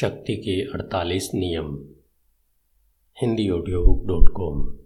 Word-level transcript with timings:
शक्ति 0.00 0.36
के 0.36 0.62
अड़तालीस 0.62 1.30
नियम। 1.34 1.88
Hindi 3.20 3.50
audio 3.50 3.82
book 3.82 4.06
dot 4.06 4.28
com 4.28 4.78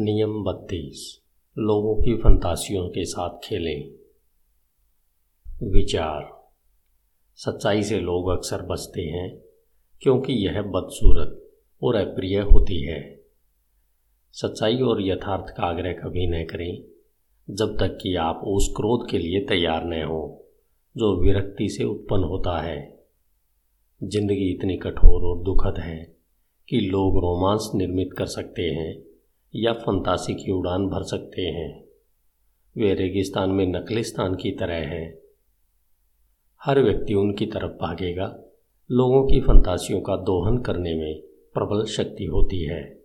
नियम 0.00 0.44
बत्तीस। 0.44 1.20
लोगों 1.58 1.96
की 1.96 2.16
फंतासियों 2.16 2.88
के 2.88 3.04
साथ 3.04 3.38
खेलें। 3.44 3.92
विचार। 5.62 6.50
सच्चाई 7.36 7.82
से 7.82 8.00
लोग 8.00 8.28
अक्सर 8.28 8.62
बचते 8.62 9.02
हैं, 9.02 9.40
क्योंकि 10.02 10.32
यह 10.32 10.62
बदसूरत 10.62 11.50
और 11.82 11.94
अप्रिय 11.94 12.40
होती 12.40 12.82
है। 12.82 13.24
सच्चाई 14.32 14.80
और 14.80 15.02
यथार्थ 15.02 15.56
का 15.56 15.62
आग्रह 15.62 15.92
कभी 15.92 16.26
न 16.26 16.46
करें, 16.46 16.84
जब 17.50 17.78
तक 17.78 17.98
कि 18.02 18.16
आप 18.16 18.40
उस 18.44 18.68
क्रोध 18.76 19.10
के 19.10 19.18
लिए 19.18 19.40
तैयार 19.40 19.84
न 19.84 20.02
हो, 20.02 20.46
जो 20.96 21.20
विरक्ति 21.20 21.68
से 21.68 21.84
उत्पन्न 21.84 22.24
होता 22.24 22.62
है। 22.62 22.93
ज़िंदगी 24.08 24.50
इतनी 24.50 24.76
कठोर 24.76 25.22
और 25.22 25.42
दुखद 25.42 25.78
है 25.78 26.16
कि 26.68 26.80
लोग 26.80 27.16
रोमांस 27.16 27.70
निर्मित 27.74 28.10
कर 28.18 28.26
सकते 28.26 28.62
हैं 28.62 29.02
या 29.56 29.72
फंतासी 29.72 30.34
की 30.34 30.52
उड़ान 30.52 30.86
भर 30.86 31.02
सकते 31.02 31.42
हैं। 31.42 31.84
वे 32.76 32.94
रेगिस्तान 32.94 33.50
में 33.50 33.66
नकलिस्तान 33.66 34.34
की 34.34 34.50
तरह 34.50 34.74
हैं। 34.74 35.18
हर 36.64 36.82
व्यक्ति 36.82 37.14
उनकी 37.14 37.46
तरफ़ 37.46 37.72
भागेगा। 37.72 38.44
लोगों 38.90 39.26
की 39.26 39.40
फंतासियों 39.40 40.00
का 40.00 40.16
दोहन 40.16 40.58
करने 40.58 40.94
में 40.94 41.20
प्रबल 41.54 41.84
शक्ति 41.84 42.24
होती 42.24 42.64
है। 42.64 43.02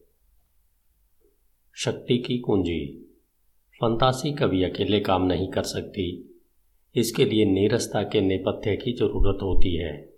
शक्ति 1.74 2.18
की 2.18 2.38
कुंजी। 2.38 3.12
फंतासी 3.82 4.32
कभी 4.32 4.64
अकेले 4.64 5.00
काम 5.00 5.26
नहीं 5.26 5.48
कर 5.48 5.64
सकती। 5.64 6.36
इसके 6.96 7.26
लिए 7.26 7.46
नीरसता 7.46 8.04
के 8.04 8.22
नेपथ्य 8.22 8.76
की 8.76 8.94
ज़रूरत 8.94 9.40
होती 9.42 9.76
है। 9.76 10.09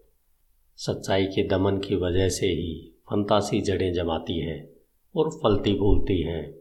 सच्चाई 0.82 1.26
के 1.26 1.48
दमन 1.48 1.78
की 1.78 1.96
वजह 1.96 2.30
से 2.30 2.48
ही 2.48 2.94
फंतासी 3.10 3.62
जड़ें 3.62 3.94
जमाती 3.94 4.40
है 4.40 4.74
और 5.16 5.30
फलती 5.30 5.74
फूलती 5.74 6.22
हैं। 6.22 6.56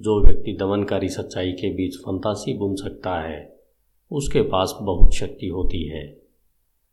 जो 0.00 0.26
व्यक्ति 0.26 0.52
दमनकारी 0.52 1.08
सच्चाई 1.08 1.52
के 1.52 1.72
बीच 1.74 1.96
फंतासी 1.96 2.56
बुन 2.58 2.76
सकता 2.76 3.20
है, 3.20 3.56
उसके 4.10 4.42
पास 4.42 4.76
बहुत 4.80 5.14
शक्ति 5.14 5.48
होती 5.48 5.82
है। 5.84 6.04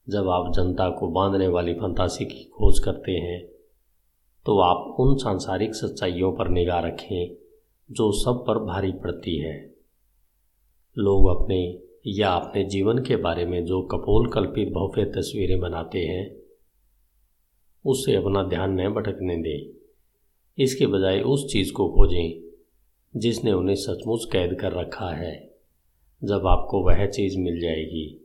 जब 0.10 0.30
आप 0.30 0.52
जनता 0.54 0.90
को 0.90 1.08
बांधने 1.08 1.48
वाली 1.48 1.74
फंतासी 1.74 2.26
की 2.26 2.44
खोज 2.44 2.80
करते 2.80 3.12
हैं 3.12 3.42
तो 4.46 4.60
आप 4.60 4.96
उन 5.00 5.16
सांसारिक 5.18 5.76
सच्चाइयों 5.76 6.32
पर 6.34 6.50
निगाह 6.50 6.80
रखें, 6.80 7.36
जो 7.90 8.12
सब 8.12 8.44
पर 8.48 8.64
भारी 8.64 8.92
पड़ती 8.92 9.38
है। 9.38 9.76
लोग 10.98 11.28
अपने 11.30 11.62
या 12.08 12.30
अपने 12.30 12.64
जीवन 12.64 13.00
के 13.00 13.16
बारे 13.16 13.46
में 13.46 13.66
जो 13.66 13.82
कपोल 13.82 14.28
कल्पित 14.28 14.70
भव्य 14.70 15.04
तस्वीरें 15.06 15.60
बनाते 15.60 16.00
हैं 16.00 16.41
उससे 17.86 18.16
अपना 18.16 18.44
ध्यान 18.44 18.80
न 18.82 18.90
भटकने 18.90 19.38
दें। 19.38 20.64
इसके 20.64 20.88
बजाय 20.88 21.22
उस 21.22 21.52
चीज़ 21.54 21.74
को 21.74 21.88
खोजें, 21.90 22.52
जिसने 23.16 23.54
उन्हें 23.54 23.76
सचमुच 23.76 24.26
कैद 24.26 24.60
कर 24.60 24.72
रखा 24.72 25.10
है। 25.10 25.52
जब 26.24 26.48
आपको 26.48 26.84
वह 26.84 27.06
चीज़ 27.06 27.40
मिल 27.40 27.60
जाएगी 27.60 28.18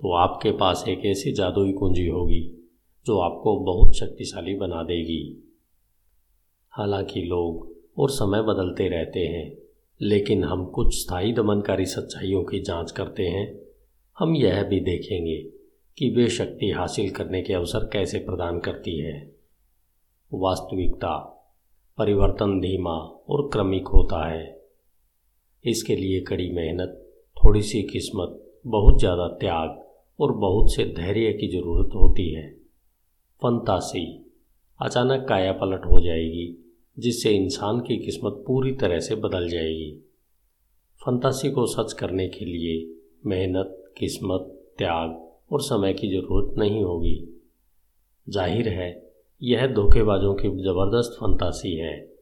तो 0.00 0.12
आपके 0.12 0.50
पास 0.50 0.84
एक 0.88 1.04
ऐसी 1.06 1.32
जादुई 1.32 1.72
कुंजी 1.72 2.06
होगी, 2.06 2.40
जो 3.06 3.18
आपको 3.18 3.58
बहुत 3.60 3.96
शक्तिशाली 3.96 4.54
बना 4.54 4.82
देगी। 4.82 5.52
हालाँकि 6.72 7.22
लोग 7.22 7.74
और 7.98 8.10
समय 8.10 8.42
बदलते 8.42 8.88
रहते 8.88 9.20
हैं, 9.20 9.56
लेकिन 10.00 10.44
हम 10.44 10.66
कुछ 10.66 10.94
स्थायी 10.94 11.32
दमनकारी 11.32 11.86
सच्चाइयों 11.86 12.44
की 12.44 12.60
जाँच 12.60 12.90
करते 12.90 13.22
हैं। 13.22 13.58
हम 14.18 14.34
यह 14.36 14.62
भी 14.62 14.80
देखेंगे 14.80 15.55
कि 15.98 16.10
वे 16.10 16.28
शक्ति 16.28 16.70
हासिल 16.70 17.10
करने 17.10 17.42
के 17.42 17.52
अवसर 17.54 17.90
कैसे 17.92 18.18
प्रदान 18.18 18.60
करती 18.60 18.98
है। 18.98 19.32
वास्तविकता, 20.34 21.18
परिवर्तन 21.98 22.60
धीमा 22.60 22.96
और 23.28 23.50
क्रमिक 23.52 23.88
होता 23.88 24.28
है। 24.28 24.66
इसके 25.64 25.96
लिए 25.96 26.20
कड़ी 26.20 26.50
मेहनत 26.50 27.12
थोड़ी 27.36 27.62
सी 27.62 27.82
किस्मत, 27.82 28.58
बहुत 28.66 28.98
ज़्यादा 28.98 29.28
त्याग 29.28 29.86
और 30.20 30.32
बहुत 30.32 30.74
से 30.74 30.84
धैर्य 30.84 31.32
की 31.32 31.48
ज़रूरत 31.48 31.90
होती 31.94 32.34
है। 32.34 32.50
फंतासी, 33.42 34.32
अचानक 34.82 35.26
काया 35.28 35.52
पलट 35.52 35.86
हो 35.86 36.00
जाएगी, 36.00 36.64
जिससे 36.98 37.30
इंसान 37.30 37.80
की 37.80 37.96
किस्मत 37.96 38.44
पूरी 38.46 38.72
तरह 38.72 38.98
से 38.98 39.14
बदल 39.14 39.48
जाएगी। 39.48 40.04
फंतासी 41.06 41.50
को 41.50 41.66
सच 41.66 41.92
करने 41.92 42.28
के 42.28 42.44
लिए 42.44 43.00
मेहनत, 43.26 43.94
किस्मत, 43.98 44.74
त्याग 44.78 45.25
और 45.52 45.60
समय 45.60 45.92
की 45.92 46.08
ज़रूरत 46.08 46.58
नहीं 46.58 46.84
होगी। 46.84 47.42
ज़ाहिर 48.28 48.68
है, 48.68 49.12
यह 49.42 49.66
धोखेबाजों 49.66 50.34
की 50.34 50.48
ज़बरदस्त 50.48 51.16
फंतासी 51.20 51.76
है। 51.76 52.12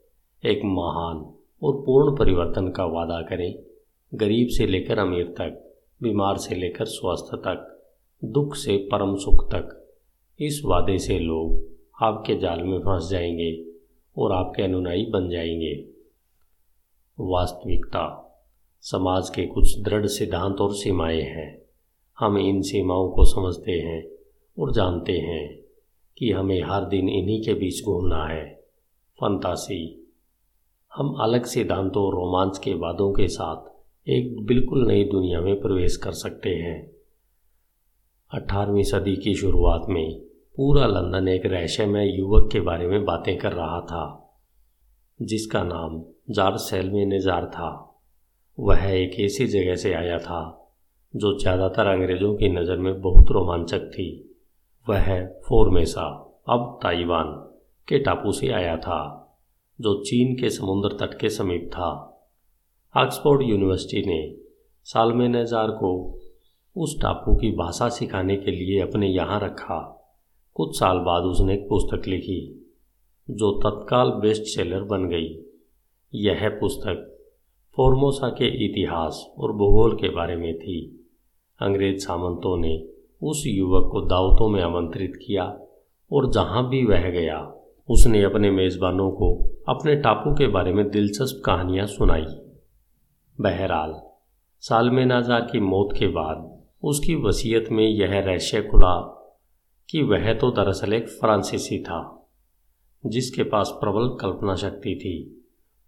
एक 0.45 0.61
महान 0.65 1.17
और 1.63 1.83
पूर्ण 1.87 2.17
परिवर्तन 2.17 2.69
का 2.69 2.85
वादा 2.85 3.23
करें। 3.23 3.59
गरीब 4.15 4.49
से 4.49 4.67
लेकर 4.67 4.99
अमीर 4.99 5.25
तक, 5.27 5.77
बीमार 6.03 6.37
से 6.37 6.55
लेकर 6.55 6.85
स्वस्थ 6.85 7.35
तक, 7.35 7.87
दुख 8.25 8.55
से 8.55 8.77
परम 8.77 9.17
सुख 9.17 9.47
तक, 9.47 9.97
इस 10.41 10.63
वादे 10.65 10.99
से 10.99 11.19
लोग 11.19 11.65
आपके 12.03 12.37
जाल 12.37 12.63
में 12.63 12.79
फंस 12.79 13.11
जाएँगे 13.11 13.65
और 14.19 14.33
आपके 14.33 14.63
अनुनायी 14.63 15.07
बन 15.07 15.29
जाएँगे। 15.29 15.85
वास्तविकता, 17.21 18.21
समाज 18.81 19.31
के 19.31 19.47
कुछ 19.47 19.79
दृढ़ 19.79 20.07
सिद्धांत 20.07 20.61
और 20.61 20.75
सीमाएँ 20.75 21.23
हैं। 21.23 21.64
हम 22.19 22.39
इन 22.39 22.63
सीमाओं 22.63 23.09
को 23.09 23.25
समझते 23.25 23.73
हैं 23.73 24.07
और 24.59 24.73
जानते 24.73 25.13
हैं 25.13 25.61
कि 26.19 26.31
हमें 26.31 26.63
हर 26.63 26.85
दिन 26.85 27.09
इन्हीं 27.09 27.45
के 27.45 27.55
बीच 27.55 27.85
घूमना 27.85 28.25
है। 28.25 28.65
फंतासी। 29.21 30.13
हम 30.97 31.15
अलग 31.15 31.45
सिद्धांतों 31.45 32.13
रोमांच 32.13 32.59
के 32.59 32.75
वादों 32.75 33.13
के 33.13 33.29
साथ 33.29 33.75
एक 34.09 34.47
बिल्कुल 34.47 34.89
नई 34.89 35.05
दुनिया 35.05 35.41
में 35.41 35.61
प्रवेश 35.61 35.97
कर 35.97 36.13
सकते 36.13 36.51
हैं। 36.51 36.91
अठारहवीं 38.31 38.83
सदी 38.83 39.17
की 39.17 39.35
शुरुआत 39.35 39.83
में 39.89 40.21
पूरा 40.57 40.87
लंदन 40.87 41.29
एक 41.29 41.47
रहस्यमय 41.47 42.17
युवक 42.17 42.53
के 42.53 42.61
बारे 42.61 42.87
में 42.87 43.05
बातें 43.05 43.39
कर 43.39 43.53
रहा 43.53 43.81
था, 43.81 44.37
जिसका 45.23 45.63
नाम 45.63 46.03
जार 46.31 46.57
जार 47.21 47.47
था। 47.47 48.01
वह 48.61 48.85
एक 48.85 49.21
ऐसी 49.21 49.47
जगह 49.47 49.75
से 49.75 49.95
आया 49.95 50.19
था 50.19 50.64
जो 51.17 51.39
ज़्यादातर 51.39 51.87
अंग्रेज़ों 51.87 52.35
की 52.35 52.49
नज़र 52.49 52.77
में 52.77 53.01
बहुत 53.01 53.31
रोमांचक 53.31 53.79
थी, 53.79 54.37
वह 54.89 55.27
फोरमेसा, 55.27 56.35
अब 56.49 56.81
ताइवान, 56.83 57.27
के 57.89 57.99
टापू 57.99 58.33
से 58.33 58.49
आया 58.49 58.77
था, 58.77 59.21
जो 59.81 60.03
चीन 60.03 60.35
के 60.35 60.51
समुद्र 60.51 60.97
तट 60.97 61.21
के 61.21 61.29
समीप 61.29 61.71
था। 61.73 62.21
ऑक्सफोर्ड 62.97 63.43
यूनिवर्सिटी 63.43 64.03
ने 64.07 64.37
सालमेनेजार 64.85 65.71
को 65.71 66.21
उस 66.77 67.01
टापू 67.03 67.35
की 67.35 67.51
भाषा 67.51 67.89
सिखाने 67.89 68.37
के 68.37 68.51
लिए 68.51 68.81
अपने 68.81 69.09
यहाँ 69.09 69.41
रखा। 69.41 70.01
कुछ 70.55 70.79
साल 70.79 70.99
बाद 70.99 71.23
उसने 71.23 71.55
एक 71.55 71.69
पुस्तक 71.69 72.09
लिखी, 72.09 72.67
जो 73.31 73.53
तत्काल 73.53 74.11
बेस्ट 74.11 74.43
सेलर 74.43 74.83
बन 74.83 75.09
गई। 75.09 75.45
यह 76.15 76.49
पुस्तक 76.49 77.11
फोर्मोसा 77.77 78.29
के 78.29 78.65
इतिहास 78.65 79.35
और 79.39 79.53
भूगोल 79.53 79.97
के 79.97 80.09
बारे 80.09 80.37
में 80.37 80.59
थी। 80.59 81.04
अंग्रेज़ 81.61 81.99
सामंतों 81.99 82.57
ने 82.59 82.77
उस 83.23 83.43
युवक 83.47 83.89
को 83.93 84.01
दावतों 84.01 84.49
में 84.49 84.63
आमंत्रित 84.63 85.13
किया 85.17 85.45
और 86.11 86.31
जहाँ 86.33 86.69
भी 86.69 86.85
वह 86.85 87.09
गया, 87.11 87.39
उसने 87.89 88.23
अपने 88.23 88.51
मेज़बानों 88.51 89.11
को 89.11 89.33
अपने 89.69 89.95
टापू 89.97 90.35
के 90.35 90.47
बारे 90.47 90.73
में 90.73 90.89
दिलचस्प 90.91 91.43
कहानियाँ 91.47 91.87
सुनाई। 91.87 92.27
बहरहाल 93.39 93.95
सालमेनाजार 94.63 95.41
की 95.41 95.61
मौत 95.61 95.95
के 95.99 96.07
बाद 96.07 96.51
उसकी 96.83 97.15
वसीयत 97.15 97.69
में 97.71 97.85
यह 97.85 98.19
रहस्य 98.21 98.63
खुला 98.63 98.97
कि 99.89 100.03
वह 100.03 100.33
तो 100.35 100.51
दरअसल 100.51 100.93
एक 100.93 101.09
फ्रांसीसी 101.11 101.79
था, 101.83 102.01
जिसके 103.05 103.43
पास 103.43 103.71
प्रबल 103.81 104.09
कल्पना 104.21 104.55
शक्ति 104.55 104.95
थी। 104.95 105.17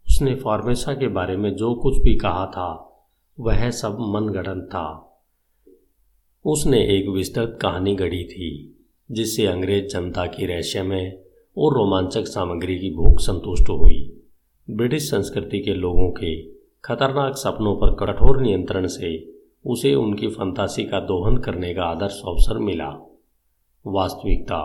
उसने 0.07 0.35
फार्मेसा 0.35 0.95
के 0.95 1.09
बारे 1.09 1.37
में 1.37 1.55
जो 1.57 1.75
कुछ 1.75 1.99
भी 1.99 2.15
कहा 2.17 2.47
था, 2.47 2.69
वह 3.39 3.71
सब 3.71 3.99
मनगढ़ंत 4.11 4.65
था। 4.65 4.87
उसने 6.47 6.81
एक 6.99 7.09
विस्तृत 7.09 7.59
कहानी 7.63 7.95
गढ़ी 7.95 8.25
थी, 8.25 8.77
जिससे 9.11 9.47
अंग्रेज़ 9.47 9.87
जनता 9.87 10.27
की 10.27 10.47
रहस्यमय 10.47 11.23
और 11.57 11.75
रोमांचक 11.75 12.27
सामग्री 12.27 12.79
की 12.79 12.91
भूख 12.91 13.21
संतुष्ट 13.21 13.69
हुई। 13.69 14.23
ब्रिटिश 14.71 15.11
संस्कृति 15.11 15.61
के 15.61 15.75
लोगों 15.75 16.11
के 16.11 16.43
खतरनाक 16.85 17.37
सपनों 17.37 17.77
पर 17.77 17.95
कठोर 17.95 18.41
नियंत्रण 18.43 18.87
से 18.87 19.35
उसे 19.67 19.95
उनकी 19.95 20.29
फंतासी 20.29 20.85
का 20.85 21.01
दोहन 21.01 21.37
करने 21.37 21.75
का 21.75 21.85
आदर्श 21.85 22.23
अवसर 22.27 22.59
मिला। 22.59 22.89
वास्तविकता, 23.87 24.63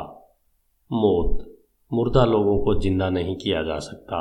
मौत, 0.92 1.45
मुर्दा 1.94 2.25
लोगों 2.25 2.57
को 2.60 2.80
ज़िंदा 2.80 3.10
नहीं 3.10 3.36
किया 3.36 3.63
जा 3.63 3.80
सकता, 3.80 4.18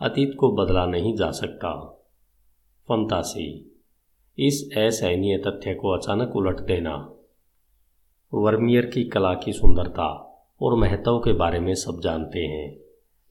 अतीत 0.00 0.34
को 0.40 0.52
बदला 0.52 0.86
नहीं 0.86 1.14
जा 1.16 1.30
सकता। 1.30 1.74
फंतासी 2.88 3.72
इस 4.38 4.70
असहनीय 4.76 5.38
तथ्य 5.38 5.74
को 5.74 5.96
अचानक 5.96 6.36
उलट 6.36 6.60
देना। 6.60 7.18
वर्मियर 8.34 8.86
की 8.86 9.04
कला 9.04 9.34
की 9.34 9.52
सुंदरता 9.52 10.08
और 10.62 10.78
महत्व 10.78 11.18
के 11.18 11.32
बारे 11.32 11.60
में 11.60 11.74
सब 11.74 12.00
जानते 12.00 12.38
हैं, 12.38 12.76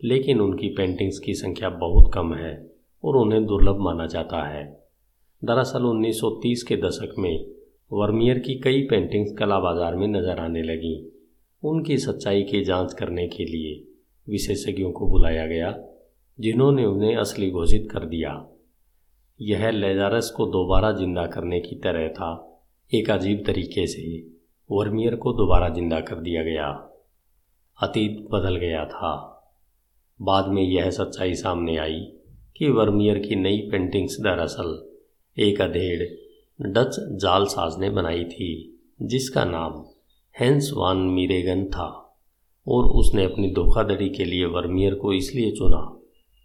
लेकिन 0.04 0.42
उनकी 0.42 0.69
पेंटिंग्स 0.69 1.19
की 1.19 1.34
संख्या 1.34 1.69
बहुत 1.69 2.12
कम 2.13 2.34
है 2.34 2.72
और 3.04 3.16
उन्हें 3.16 3.46
दुर्लभ 3.46 3.78
माना 3.80 4.06
जाता 4.06 4.48
है। 4.48 4.81
दरअसल 5.44 5.84
1930 5.84 6.63
के 6.63 6.78
दशक 6.78 7.16
में 7.19 7.46
वर्मियर 7.94 8.40
की 8.40 8.60
कई 8.60 8.81
पेंटिंग्स 8.81 9.31
कला 9.40 9.60
बाज़ार 9.60 9.96
में 9.96 10.07
नज़र 10.07 10.40
आने 10.40 10.63
लगीं। 10.63 11.06
उनकी 11.63 11.98
सच्चाई 11.98 12.44
की 12.44 12.63
जाँच 12.63 12.94
करने 12.94 13.28
के 13.28 13.46
लिए 13.46 13.88
विशेषज्ञों 14.30 14.92
को 14.92 15.07
बुलाया 15.07 15.48
गया, 15.48 15.78
जिन्होंने 16.40 16.86
उन्हें 16.86 17.16
असली 17.16 17.52
घोषित 17.52 17.88
कर 17.92 18.06
दिया। 18.06 18.55
यह 19.40 19.70
लेजारस 19.72 20.30
को 20.32 20.46
दोबारा 20.46 20.92
ज़िंदा 20.92 21.26
करने 21.26 21.60
की 21.60 21.76
तरह 21.76 22.08
था। 22.08 22.32
एक 22.92 23.10
अजीब 23.10 23.44
तरीके 23.46 23.88
से 23.88 24.04
वर्मियर 24.70 25.16
को 25.16 25.34
दोबारा 25.34 25.70
ज़िंदा 25.70 26.00
कर 26.00 26.16
दिया 26.16 26.44
गया। 26.44 26.68
अतीत 27.78 28.28
बदल 28.32 28.56
गया 28.56 28.86
था। 28.86 29.14
बाद 30.22 30.48
में 30.48 30.62
यह 30.64 30.90
सच्चाई 30.90 31.34
सामने 31.34 31.78
आई 31.78 32.00
कि 32.58 32.70
वर्मियर 32.70 33.20
की 33.20 33.36
नई 33.36 33.58
पेंटिंग्स 33.72 34.20
दरअसल 34.20 34.94
एक 35.38 35.62
अधेड़ 35.62 36.04
डच 36.60 36.96
जालसाज 37.22 37.80
ने 37.80 37.90
बनाई 37.90 38.24
थी, 38.24 38.80
जिसका 39.02 39.46
नाम 39.46 39.84
हैंस 40.36 40.72
वान 40.76 40.98
मीरेगन 40.98 41.66
था 41.66 41.88
और 42.68 42.86
उसने 42.86 43.26
अपनी 43.26 43.52
धोखाधड़ी 43.54 44.10
के 44.10 44.26
लिए 44.26 44.46
वर्मियर 44.46 44.96
को 44.96 45.14
इसलिए 45.14 45.52
चुना 45.52 45.84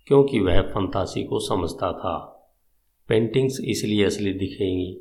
क्योंकि 0.06 0.40
वह 0.40 0.60
फंतासी 0.62 1.24
को 1.24 1.38
समझता 1.38 1.92
था। 1.92 2.39
पेंटिंग्स 3.10 3.60
इसलिए 3.64 4.04
असली 4.04 4.32
दिखेंगी 4.32 5.00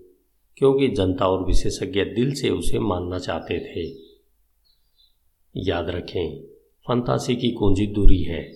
क्योंकि 0.57 0.87
जनता 0.87 1.27
और 1.27 1.45
विशेषज्ञ 1.45 2.03
दिल 2.03 2.33
से 2.33 2.49
उसे 2.49 2.79
मानना 2.79 3.19
चाहते 3.19 3.59
थे। 3.59 3.95
याद 5.55 5.89
रखें, 5.89 6.41
फंतासी 6.87 7.35
की 7.35 7.51
कुंजी 7.51 7.87
दूरी 7.87 8.23
है। 8.23 8.51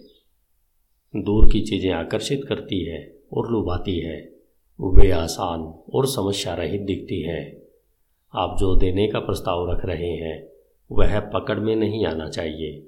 दूर 1.15 1.51
की 1.51 1.61
चीज़ें 1.61 1.91
आकर्षित 1.91 2.45
करती 2.49 2.85
है 2.85 3.15
और 3.33 3.51
लुभाती 3.51 3.99
है। 3.99 4.33
वे 4.81 5.11
आसान 5.11 5.59
और 5.93 6.07
समस्या 6.07 6.53
रहित 6.53 6.81
दिखती 6.81 7.21
है। 7.21 7.67
आप 8.33 8.57
जो 8.59 8.75
देने 8.75 9.07
का 9.07 9.19
प्रस्ताव 9.19 9.71
रख 9.71 9.85
रहे 9.85 10.11
हैं, 10.11 10.47
वह 10.91 11.19
पकड़ 11.19 11.59
में 11.59 11.75
नहीं 11.75 12.05
आना 12.05 12.29
चाहिए। 12.29 12.87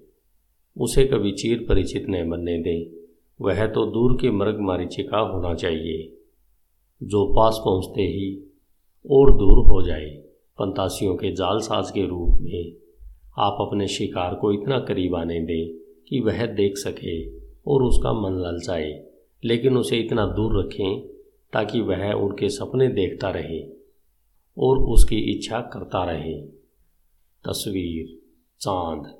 उसे 0.77 1.05
कभी 1.05 1.31
चीर 1.31 1.65
परिचित 1.69 2.05
न 2.09 2.29
बनने 2.29 2.57
दें। 2.57 2.85
वह 3.41 3.67
तो 3.67 3.85
दूर 3.85 4.17
के 4.21 4.31
मृग 4.31 4.59
मारीचिका 4.59 5.17
होना 5.17 5.53
चाहिए। 5.53 6.11
जो 7.03 7.33
पास 7.33 7.61
पहुँचते 7.65 8.01
ही 8.01 8.53
और 9.11 9.37
दूर 9.37 9.71
हो 9.71 9.81
जाए 9.81 10.09
पंतासियों 10.59 11.15
के 11.15 11.31
जालसाज 11.31 11.91
के 11.91 12.07
रूप 12.07 12.37
में, 12.41 12.73
आप 13.37 13.57
अपने 13.61 13.87
शिकार 13.87 14.35
को 14.35 14.51
इतना 14.51 14.79
करीब 14.79 15.15
आने 15.15 15.39
दें 15.39 15.77
कि 16.09 16.19
वह 16.19 16.45
देख 16.45 16.77
सके 16.77 17.37
और 17.67 17.83
उसका 17.83 18.13
मन 18.13 18.29
ललचाए 18.29 19.07
लेकिन 19.43 19.77
उसे 19.77 19.97
इतना 19.97 20.25
दूर 20.25 20.59
रखें 20.59 21.07
ताकि 21.53 21.81
वह 21.81 22.11
उनके 22.11 22.49
सपने 22.49 22.87
देखता 22.87 23.29
रहे 23.29 23.67
और 24.57 24.77
उसकी 24.77 25.17
इच्छा 25.17 25.61
करता 25.61 26.03
रहे। 26.03 26.41
तस्वीर, 27.47 28.19
चाँद, 28.59 29.17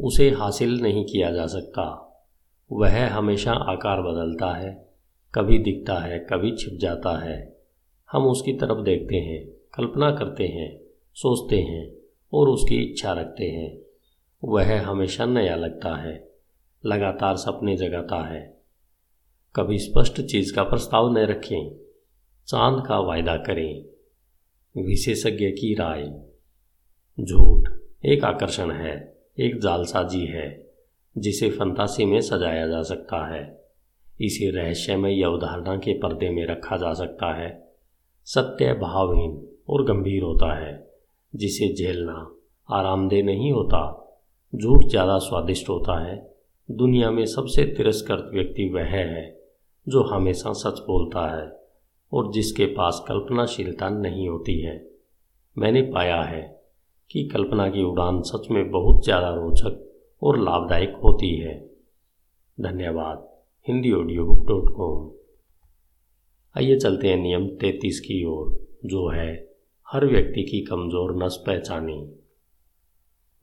उसे 0.00 0.30
हासिल 0.30 0.80
नहीं 0.80 1.04
किया 1.04 1.32
जा 1.32 1.46
सकता। 1.46 2.16
वह 2.72 3.08
हमेशा 3.08 3.52
आकार 3.52 4.02
बदलता 4.02 4.52
है। 4.52 4.87
कभी 5.34 5.58
दिखता 5.58 5.94
है, 5.94 6.18
कभी 6.18 6.56
छिप 6.56 6.78
जाता 6.78 7.24
है। 7.24 7.58
हम 8.12 8.26
उसकी 8.26 8.52
तरफ़ 8.52 8.78
देखते 8.78 9.16
हैं, 9.16 9.46
कल्पना 9.46 10.10
करते 10.10 10.44
हैं, 10.44 10.80
सोचते 11.14 11.56
हैं 11.56 11.94
और 12.32 12.48
उसकी 12.48 12.82
इच्छा 12.82 13.12
रखते 13.12 13.44
हैं। 13.44 13.78
वह 14.44 14.80
हमेशा 14.80 15.26
नया 15.26 15.56
लगता 15.56 15.96
है, 15.96 16.30
लगातार 16.86 17.36
सपने 17.36 17.76
जगाता 17.76 18.28
है। 18.28 18.60
कभी 19.56 19.78
स्पष्ट 19.78 20.20
चीज़ 20.20 20.54
का 20.54 20.62
प्रस्ताव 20.62 21.12
न 21.12 21.18
रखें, 21.18 21.76
चाँद 22.46 22.86
का 22.86 23.00
वायदा 23.00 23.36
करें। 23.36 23.84
विशेषज्ञ 24.82 25.46
की 25.46 25.74
राय। 25.74 26.22
झूठ 27.20 27.68
एक 28.04 28.24
आकर्षण 28.24 28.70
है, 28.70 29.18
एक 29.38 29.60
जालसाजी 29.60 30.26
है, 30.26 30.70
जिसे 31.18 31.50
फंतासी 31.50 32.04
में 32.04 32.20
सजाया 32.20 32.68
जा 32.68 32.82
सकता 32.82 33.34
है। 33.34 33.57
इसे 34.20 34.50
रहस्यमय 34.50 35.20
या 35.20 35.28
उदाहरणा 35.28 35.76
के 35.76 35.92
पर्दे 35.98 36.30
में 36.30 36.46
रखा 36.46 36.76
जा 36.76 36.92
सकता 36.92 37.32
है। 37.34 37.50
सत्य 38.26 38.72
भावहीन 38.74 39.48
और 39.68 39.84
गंभीर 39.84 40.22
होता 40.22 40.52
है, 40.58 40.88
जिसे 41.34 41.74
झेलना 41.74 42.34
आरामदेह 42.68 43.22
नहीं 43.24 43.52
होता। 43.52 43.80
झूठ 44.54 44.84
ज़्यादा 44.84 45.18
स्वादिष्ट 45.18 45.68
होता 45.68 45.98
है। 46.04 46.16
दुनिया 46.70 47.10
में 47.10 47.24
सबसे 47.26 47.64
तिरस्कृत 47.64 48.30
व्यक्ति 48.34 48.68
वह 48.68 48.84
है, 48.84 49.38
जो 49.86 50.02
हमेशा 50.02 50.52
सच 50.52 50.78
बोलता 50.78 51.26
है 51.36 51.46
और 52.12 52.32
जिसके 52.32 52.66
पास 52.66 53.04
कल्पनाशीलता 53.08 53.88
नहीं 53.88 54.28
होती 54.28 54.60
है। 54.60 54.90
मैंने 55.56 55.82
पाया 55.82 56.22
है 56.22 56.42
कि 57.10 57.28
कल्पना 57.28 57.68
की 57.68 57.82
उड़ान 57.82 58.20
सच 58.22 58.50
में 58.50 58.70
बहुत 58.70 59.04
ज़्यादा 59.04 59.30
रोचक 59.30 59.84
और 60.22 60.38
लाभदायक 60.38 61.00
होती 61.04 61.34
है। 61.36 61.58
धन्यवाद। 62.60 63.27
Hindi 63.68 63.92
audio 63.92 64.24
book 64.24 64.46
dot 64.46 64.68
com 64.76 65.10
आइए 66.56 66.78
चलते 66.78 67.08
हैं 67.08 67.16
नियम 67.16 67.48
तैतीस 67.48 68.00
की 68.00 68.24
ओर, 68.24 68.66
जो 68.84 69.08
है 69.08 69.48
हर 69.88 70.06
व्यक्ति 70.06 70.42
की 70.42 70.60
कमज़ोर 70.60 71.24
नस 71.24 71.44
पहचानी। 71.46 72.14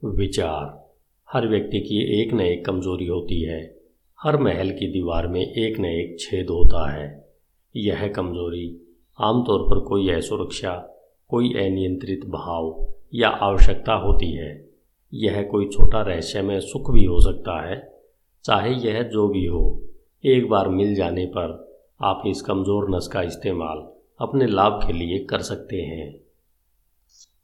विचार। 0.04 0.94
हर 1.32 1.48
व्यक्ति 1.48 1.80
की 1.80 2.22
एक 2.22 2.32
न 2.32 2.40
एक 2.40 2.66
कमज़ोरी 2.66 3.06
होती 3.06 3.42
है। 3.42 3.80
हर 4.20 4.36
महल 4.36 4.70
की 4.70 4.92
दीवार 4.92 5.26
में 5.26 5.40
एक 5.40 5.78
न 5.78 5.84
एक 5.84 6.16
छेद 6.20 6.50
होता 6.50 6.92
है। 6.92 7.28
यह 7.76 8.08
कमज़ोरी 8.08 8.96
आमतौर 9.20 9.62
पर 9.62 9.80
कोई 9.80 10.10
असुरक्षा, 10.10 10.98
कोई 11.28 11.54
अनियंत्रित 11.54 12.20
भाव 12.26 12.88
या 13.14 13.28
आवश्यकता 13.28 13.94
होती 13.94 14.32
है। 14.32 14.70
यह 15.14 15.42
कोई 15.42 15.68
छोटा 15.68 16.02
रहस्यमय 16.02 16.60
सुख 16.60 16.90
भी 16.90 17.04
हो 17.04 17.20
सकता 17.20 17.68
है, 17.68 18.00
चाहे 18.44 18.74
यह 18.74 19.02
जो 19.02 19.28
भी 19.28 19.46
हो। 19.46 19.82
एक 20.26 20.48
बार 20.48 20.68
मिल 20.68 20.94
जाने 20.94 21.26
पर 21.26 21.76
आप 22.02 22.22
इस 22.26 22.40
कमज़ोर 22.42 22.96
नस 22.96 23.08
का 23.08 23.22
इस्तेमाल 23.22 23.78
अपने 24.20 24.46
लाभ 24.46 24.80
के 24.86 24.92
लिए 24.92 25.18
कर 25.18 25.40
सकते 25.40 25.76
हैं। 25.76 26.20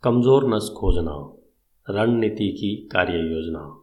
कमज़ोर 0.03 0.55
नस 0.55 0.75
खोजना, 0.77 1.37
रणनीति 1.91 2.49
की 2.49 2.89
कार्य 2.93 3.13
योजना 3.13 3.83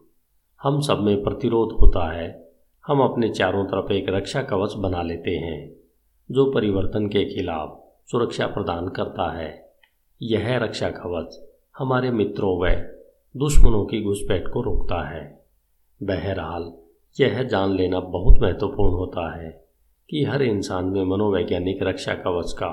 हम 0.60 0.80
सब 0.80 0.98
में 0.98 1.22
प्रतिरोध 1.22 1.72
होता 1.72 2.12
है। 2.12 2.52
हम 2.86 3.00
अपने 3.00 3.28
चारों 3.28 3.64
तरफ़ 3.64 3.92
एक 3.92 4.08
रक्षा 4.08 4.42
कवच 4.42 4.74
बना 4.74 5.02
लेते 5.02 5.30
हैं, 5.30 5.76
जो 6.30 6.50
परिवर्तन 6.52 7.06
के 7.06 7.24
खिलाफ 7.34 7.80
सुरक्षा 8.10 8.46
प्रदान 8.46 8.88
करता 8.88 9.32
है। 9.32 9.72
यह 10.22 10.56
रक्षा 10.58 10.90
कवच 10.90 11.40
हमारे 11.78 12.10
मित्रों 12.10 12.56
व 12.60 12.74
दुश्मनों 13.36 13.84
की 13.84 14.02
घुसपैठ 14.02 14.48
को 14.48 14.62
रोकता 14.62 15.02
है। 15.08 15.44
बहरहाल 16.02 16.72
यह 17.16 17.42
जान 17.42 17.74
लेना 17.76 18.00
बहुत 18.00 18.40
महत्वपूर्ण 18.42 18.94
होता 18.94 19.30
है 19.34 19.50
कि 20.08 20.24
हर 20.24 20.42
इंसान 20.42 20.84
में 20.84 21.04
मनोवैज्ञानिक 21.04 21.82
रक्षा 21.82 22.14
कवच 22.16 22.52
का 22.52 22.68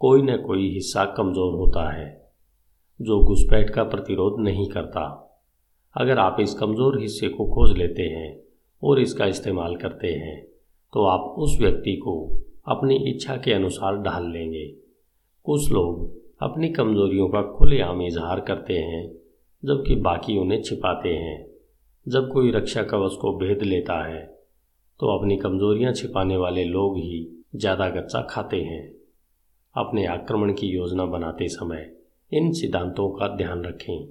कोई 0.00 0.22
न 0.22 0.36
कोई 0.36 0.68
हिस्सा 0.70 1.04
कमज़ोर 1.16 1.54
होता 1.54 1.90
है, 1.92 2.06
जो 3.00 3.20
घुसपैठ 3.20 3.70
का 3.70 3.84
प्रतिरोध 3.84 4.40
नहीं 4.40 4.68
करता। 4.68 5.04
अगर 5.94 6.18
आप 6.18 6.36
इस 6.40 6.54
कमज़ोर 6.54 7.00
हिस्से 7.00 7.28
को 7.28 7.46
खोज 7.46 7.76
लेते 7.78 8.02
हैं 8.02 8.36
और 8.82 9.00
इसका 9.00 9.26
इस्तेमाल 9.26 9.76
करते 9.76 10.12
हैं 10.14 10.40
तो 10.92 11.04
आप 11.06 11.34
उस 11.38 11.56
व्यक्ति 11.60 11.96
को 11.96 12.14
अपनी 12.68 12.96
इच्छा 13.10 13.36
के 13.36 13.52
अनुसार 13.52 13.96
ढाल 13.96 14.30
लेंगे। 14.30 14.66
कुछ 15.46 15.70
लोग 15.72 16.10
अपनी 16.42 16.68
कमज़ोरियों 16.68 17.28
का 17.28 17.42
खुलेआम 17.52 18.02
इजहार 18.02 18.40
करते 18.40 18.74
हैं, 18.74 19.06
जबकि 19.62 19.94
बाकी 19.96 20.38
उन्हें 20.38 20.62
छिपाते 20.62 21.08
हैं। 21.08 21.51
जब 22.06 22.30
कोई 22.32 22.50
रक्षा 22.50 22.82
कवच 22.82 23.16
को 23.20 23.32
भेद 23.38 23.62
लेता 23.62 24.02
है 24.04 24.20
तो 25.00 25.06
अपनी 25.08 25.36
कमज़ोरियाँ 25.36 25.92
छिपाने 25.92 26.36
वाले 26.36 26.64
लोग 26.64 26.96
ही 26.98 27.46
ज़्यादा 27.56 27.88
गच्चा 27.90 28.20
खाते 28.30 28.56
हैं। 28.56 28.82
अपने 29.74 30.06
आक्रमण 30.06 30.52
की 30.54 30.66
योजना 30.66 31.04
बनाते 31.06 31.48
समय 31.48 31.90
इन 32.32 32.52
सिद्धांतों 32.52 33.08
का 33.10 33.28
ध्यान 33.36 33.64
रखें। 33.64 34.08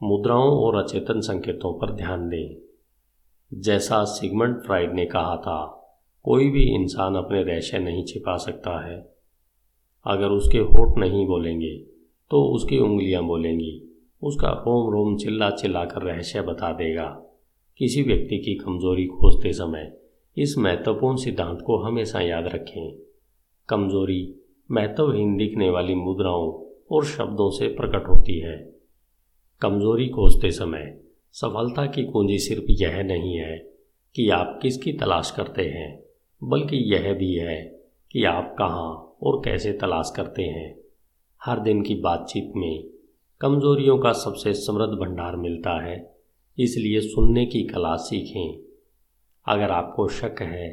मुद्राओं 0.00 0.50
और 0.56 0.76
अचेतन 0.76 1.20
संकेतों 1.20 1.72
पर 1.72 1.92
ध्यान 1.92 2.28
दें। 2.28 2.56
जैसा 3.52 4.02
सिगमंड 4.04 4.60
फ्राइड 4.62 4.94
ने 4.94 5.06
कहा 5.06 5.36
था, 5.36 5.64
कोई 6.24 6.50
भी 6.50 6.62
इंसान 6.74 7.16
अपने 7.16 7.42
रहस्य 7.42 7.78
नहीं 7.78 8.04
छिपा 8.04 8.36
सकता 8.38 8.78
है। 8.86 8.98
अगर 10.06 10.30
उसके 10.30 10.58
होठ 10.58 10.98
नहीं 10.98 11.26
बोलेंगे 11.26 11.76
तो 12.30 12.42
उसकी 12.46 12.78
उंगलियाँ 12.78 13.22
बोलेंगी। 13.24 13.85
उसका 14.22 14.48
रोम 14.48 14.92
रोम 14.92 15.16
चिल्ला 15.16 15.50
चिल्ला 15.50 15.84
कर 15.84 16.02
रहस्य 16.02 16.42
बता 16.42 16.72
देगा। 16.72 17.22
किसी 17.78 18.02
व्यक्ति 18.02 18.38
की 18.38 18.54
कमज़ोरी 18.54 19.06
खोजते 19.06 19.52
समय 19.52 19.96
इस 20.38 20.58
महत्वपूर्ण 20.58 21.16
सिद्धांत 21.16 21.62
को 21.66 21.76
हमेशा 21.76 22.20
याद 22.20 22.46
रखें। 22.46 22.96
कमज़ोरी 23.68 24.34
महत्वहीन 24.70 25.36
दिखने 25.36 25.70
वाली 25.70 25.94
मुद्राओं 25.94 26.52
और 26.90 27.04
शब्दों 27.04 27.50
से 27.50 27.68
प्रकट 27.68 28.08
होती 28.08 28.38
है। 28.40 28.72
कमज़ोरी 29.60 30.08
खोजते 30.08 30.50
समय 30.50 31.00
सफलता 31.32 31.86
की 31.86 32.04
कुंजी 32.04 32.38
सिर्फ़ 32.38 32.64
यह 32.70 33.02
नहीं 33.02 33.34
है 33.34 33.58
कि 34.14 34.30
आप 34.30 34.58
किसकी 34.62 34.92
तलाश 34.92 35.30
करते 35.30 35.62
हैं, 35.62 36.02
बल्कि 36.44 36.76
यह 36.76 37.12
भी 37.14 37.34
है 37.34 37.80
कि 38.12 38.24
आप 38.24 38.56
कहाँ 38.58 39.16
और 39.22 39.42
कैसे 39.44 39.72
तलाश 39.72 40.12
करते 40.16 40.42
हैं। 40.42 40.76
हर 41.44 41.60
दिन 41.60 41.82
की 41.82 41.94
बातचीत 41.94 42.52
में 42.56 42.84
कमजोरियों 43.40 43.96
का 43.98 44.12
सबसे 44.12 44.52
समृद्ध 44.54 44.92
भंडार 44.92 45.34
मिलता 45.36 45.72
है, 45.84 45.96
इसलिए 46.58 47.00
सुनने 47.00 47.44
की 47.46 47.62
कला 47.64 47.94
सीखें। 47.96 48.62
अगर 49.46 49.70
आपको 49.70 50.06
शक 50.08 50.40
है 50.42 50.68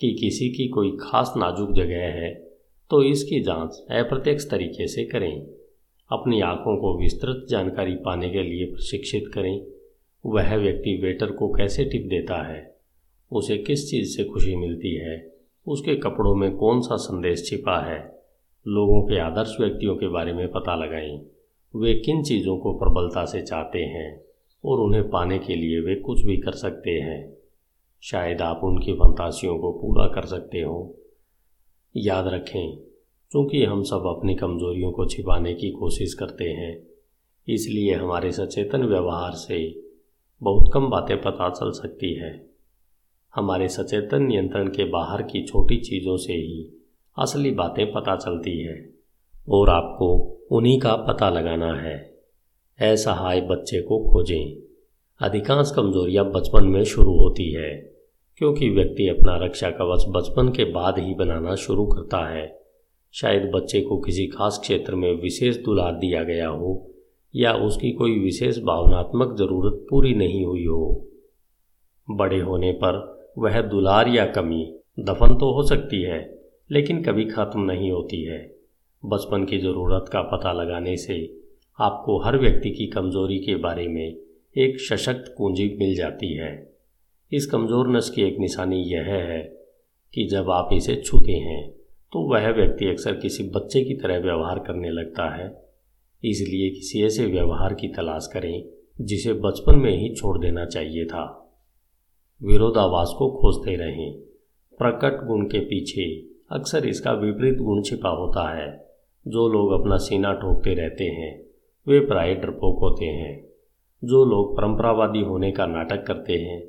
कि 0.00 0.12
किसी 0.14 0.48
की 0.48 0.68
कोई 0.68 0.90
खास 1.00 1.32
नाजुक 1.36 1.72
जगह 1.72 2.06
है 2.14 2.32
तो 2.90 3.02
इसकी 3.02 3.40
जाँच 3.40 3.80
अप्रत्यक्ष 3.92 4.48
तरीके 4.50 4.86
से 4.88 5.04
करें। 5.04 5.40
अपनी 6.10 6.40
आँखों 6.40 6.76
को 6.76 6.96
विस्तृत 6.98 7.46
जानकारी 7.50 7.94
पाने 7.96 8.30
के 8.30 8.42
लिए 8.42 8.72
प्रशिक्षित 8.72 9.30
करें। 9.34 9.66
वह 10.24 10.56
व्यक्ति 10.56 10.98
वेटर 11.02 11.30
को 11.30 11.52
कैसे 11.54 11.84
टिप 11.84 12.08
देता 12.10 12.42
है, 12.48 12.60
उसे 13.30 13.58
किस 13.58 13.90
चीज़ 13.90 14.16
से 14.16 14.24
खुशी 14.24 14.56
मिलती 14.56 14.94
है, 14.96 15.16
उसके 15.66 15.96
कपड़ों 15.96 16.34
में 16.34 16.50
कौन 16.56 16.80
सा 16.80 16.96
संदेश 16.98 17.48
छिपा 17.48 17.80
है, 17.82 17.98
लोगों 18.66 19.02
के 19.02 19.20
आदर्श 19.20 19.56
व्यक्तियों 19.60 19.96
के 19.96 20.08
बारे 20.08 20.32
में 20.32 20.46
पता 20.48 20.84
लगाएँ। 20.84 21.20
वे 21.74 21.94
किन 21.94 22.22
चीज़ों 22.22 22.58
को 22.58 22.72
प्रबलता 22.72 23.24
से 23.24 23.42
चाहते 23.42 23.78
हैं 23.78 24.20
और 24.64 24.80
उन्हें 24.80 25.08
पाने 25.10 25.38
के 25.38 25.54
लिए 25.54 25.80
वे 25.80 25.94
कुछ 25.94 26.24
भी 26.24 26.36
कर 26.36 26.52
सकते 26.52 26.90
हैं? 26.90 27.36
शायद 28.02 28.42
आप 28.42 28.60
उनकी 28.64 28.92
फंतासियों 28.92 29.58
को 29.58 29.72
पूरा 29.72 30.06
कर 30.06 30.26
सकते 30.26 30.60
हो। 30.60 30.94
याद 31.96 32.26
रखें 32.26 32.76
क्योंकि 33.30 33.64
हम 33.64 33.82
सब 33.82 34.06
अपनी 34.06 34.34
कमजोरियों 34.34 34.92
को 34.92 35.06
छिपाने 35.06 35.54
की 35.54 35.70
कोशिश 35.70 36.14
करते 36.14 36.44
हैं, 36.44 36.86
इसलिए 37.48 37.94
हमारे 37.94 38.32
सचेतन 38.32 38.82
व्यवहार 38.82 39.32
से 39.32 39.84
बहुत 40.42 40.70
कम 40.74 40.88
बातें 40.90 41.20
पता 41.22 41.48
चल 41.50 41.70
सकती 41.70 42.14
है। 42.14 42.48
हमारे 43.34 43.68
सचेतन 43.68 44.22
नियंत्रण 44.22 44.68
के 44.68 44.84
बाहर 44.84 45.22
की 45.22 45.46
छोटी 45.46 45.76
चीज़ों 45.76 46.16
से 46.16 46.32
ही 46.32 46.68
असली 47.16 47.50
बातें 47.50 47.92
पता 47.92 48.16
चलती 48.16 48.58
है, 48.58 48.94
और 49.48 49.70
आपको 49.70 50.37
उन्हीं 50.50 50.80
का 50.80 50.94
पता 50.96 51.30
लगाना 51.30 51.72
है। 51.74 51.96
असहाय 52.78 53.40
बच्चे 53.40 53.80
को 53.82 54.12
खोजें। 54.12 54.62
अधिकांश 55.20 55.72
कमजोरियाँ 55.76 56.24
बचपन 56.30 56.64
में 56.64 56.84
शुरू 56.84 57.18
होती 57.18 57.52
है, 57.52 57.70
क्योंकि 58.36 58.68
व्यक्ति 58.70 59.08
अपना 59.08 59.36
रक्षा 59.36 59.70
कवच 59.70 60.04
बचपन 60.08 60.48
के 60.48 60.64
बाद 60.64 60.98
ही 60.98 61.14
बनाना 61.14 61.54
शुरू 61.54 61.86
करता 61.86 62.28
है। 62.28 62.60
शायद 63.12 63.50
बच्चे 63.54 63.80
को 63.80 63.98
किसी 63.98 64.26
खास 64.26 64.58
क्षेत्र 64.62 64.94
में 64.94 65.12
विशेष 65.22 65.56
दुलार 65.56 65.92
दिया 65.92 66.22
गया 66.22 66.48
हो, 66.48 66.90
या 67.34 67.52
उसकी 67.52 67.92
कोई 67.92 68.18
विशेष 68.18 68.58
भावनात्मक 68.58 69.36
ज़रूरत 69.38 69.86
पूरी 69.90 70.14
नहीं 70.14 70.44
हुई 70.44 70.64
हो। 70.64 71.08
बड़े 72.10 72.40
होने 72.40 72.72
पर 72.72 73.32
वह 73.38 73.60
दुलार 73.62 74.08
या 74.08 74.26
कमी 74.26 74.78
दफन 75.00 75.34
तो 75.34 75.52
हो 75.52 75.62
सकती 75.62 76.02
है, 76.02 76.38
लेकिन 76.70 77.02
कभी 77.02 77.24
ख़त्म 77.24 77.60
नहीं 77.60 77.90
होती 77.90 78.24
है। 78.24 78.57
बचपन 79.02 79.44
की 79.44 79.58
ज़रूरत 79.58 80.08
का 80.12 80.20
पता 80.22 80.52
लगाने 80.52 80.96
से 80.96 81.14
आपको 81.78 82.18
हर 82.18 82.36
व्यक्ति 82.38 82.70
की 82.70 82.86
कमज़ोरी 82.86 83.38
के 83.38 83.54
बारे 83.56 83.86
में 83.88 84.16
एक 84.56 84.80
सशक्त 84.80 85.32
कुंजी 85.36 85.66
मिल 85.80 85.94
जाती 85.96 86.32
है। 86.34 86.50
इस 87.32 87.46
कमज़ोर 87.46 87.88
नस 87.88 88.10
की 88.10 88.22
एक 88.22 88.38
निशानी 88.38 88.82
यह 88.84 89.04
है 89.04 89.40
कि 90.14 90.26
जब 90.26 90.50
आप 90.50 90.68
इसे 90.72 90.96
छूते 90.96 91.32
हैं 91.32 91.68
तो 92.12 92.20
वह 92.30 92.48
व्यक्ति 92.52 92.86
अक्सर 92.86 93.14
किसी 93.16 93.44
बच्चे 93.48 93.82
की 93.84 93.94
तरह 93.94 94.18
व्यवहार 94.18 94.58
करने 94.58 94.90
लगता 94.90 95.28
है। 95.34 95.46
इसलिए 96.22 96.70
किसी 96.70 97.02
ऐसे 97.02 97.26
व्यवहार 97.26 97.74
की 97.74 97.88
तलाश 97.88 98.28
करें, 98.32 98.64
जिसे 99.00 99.32
बचपन 99.38 99.78
में 99.78 99.92
ही 99.92 100.14
छोड़ 100.14 100.38
देना 100.38 100.64
चाहिए 100.66 101.04
था। 101.04 101.24
विरोधावास 102.40 103.14
को 103.18 103.30
खोजते 103.32 103.76
रहें। 103.76 104.12
प्रकट 104.80 105.24
गुण 105.26 105.44
के 105.44 105.60
पीछे 105.60 106.10
अक्सर 106.52 106.86
इसका 106.86 107.12
विपरीत 107.12 107.58
गुण 107.58 107.82
छिपा 107.82 108.08
होता 108.08 108.48
है। 108.50 108.87
जो 109.26 109.48
लोग 109.48 109.72
अपना 109.72 109.96
सीना 109.96 110.32
ठोकते 110.32 110.74
रहते 110.74 111.04
हैं, 111.04 111.42
वे 111.88 112.00
प्राय 112.00 112.34
डरपोक 112.34 112.78
होते 112.78 113.04
हैं। 113.04 113.48
जो 114.04 114.24
लोग 114.24 114.56
परंपरावादी 114.56 115.20
होने 115.20 115.52
का 115.52 115.66
नाटक 115.66 116.06
करते 116.06 116.32
हैं, 116.32 116.68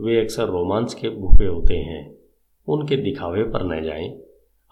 वे 0.00 0.20
अक्सर 0.20 0.44
रोमांच 0.44 0.94
के 0.94 1.08
भूखे 1.08 1.46
होते 1.46 1.74
हैं। 1.74 2.18
उनके 2.68 2.96
दिखावे 2.96 3.42
पर 3.42 3.62
न 3.62 3.84
जाएँ। 3.84 4.20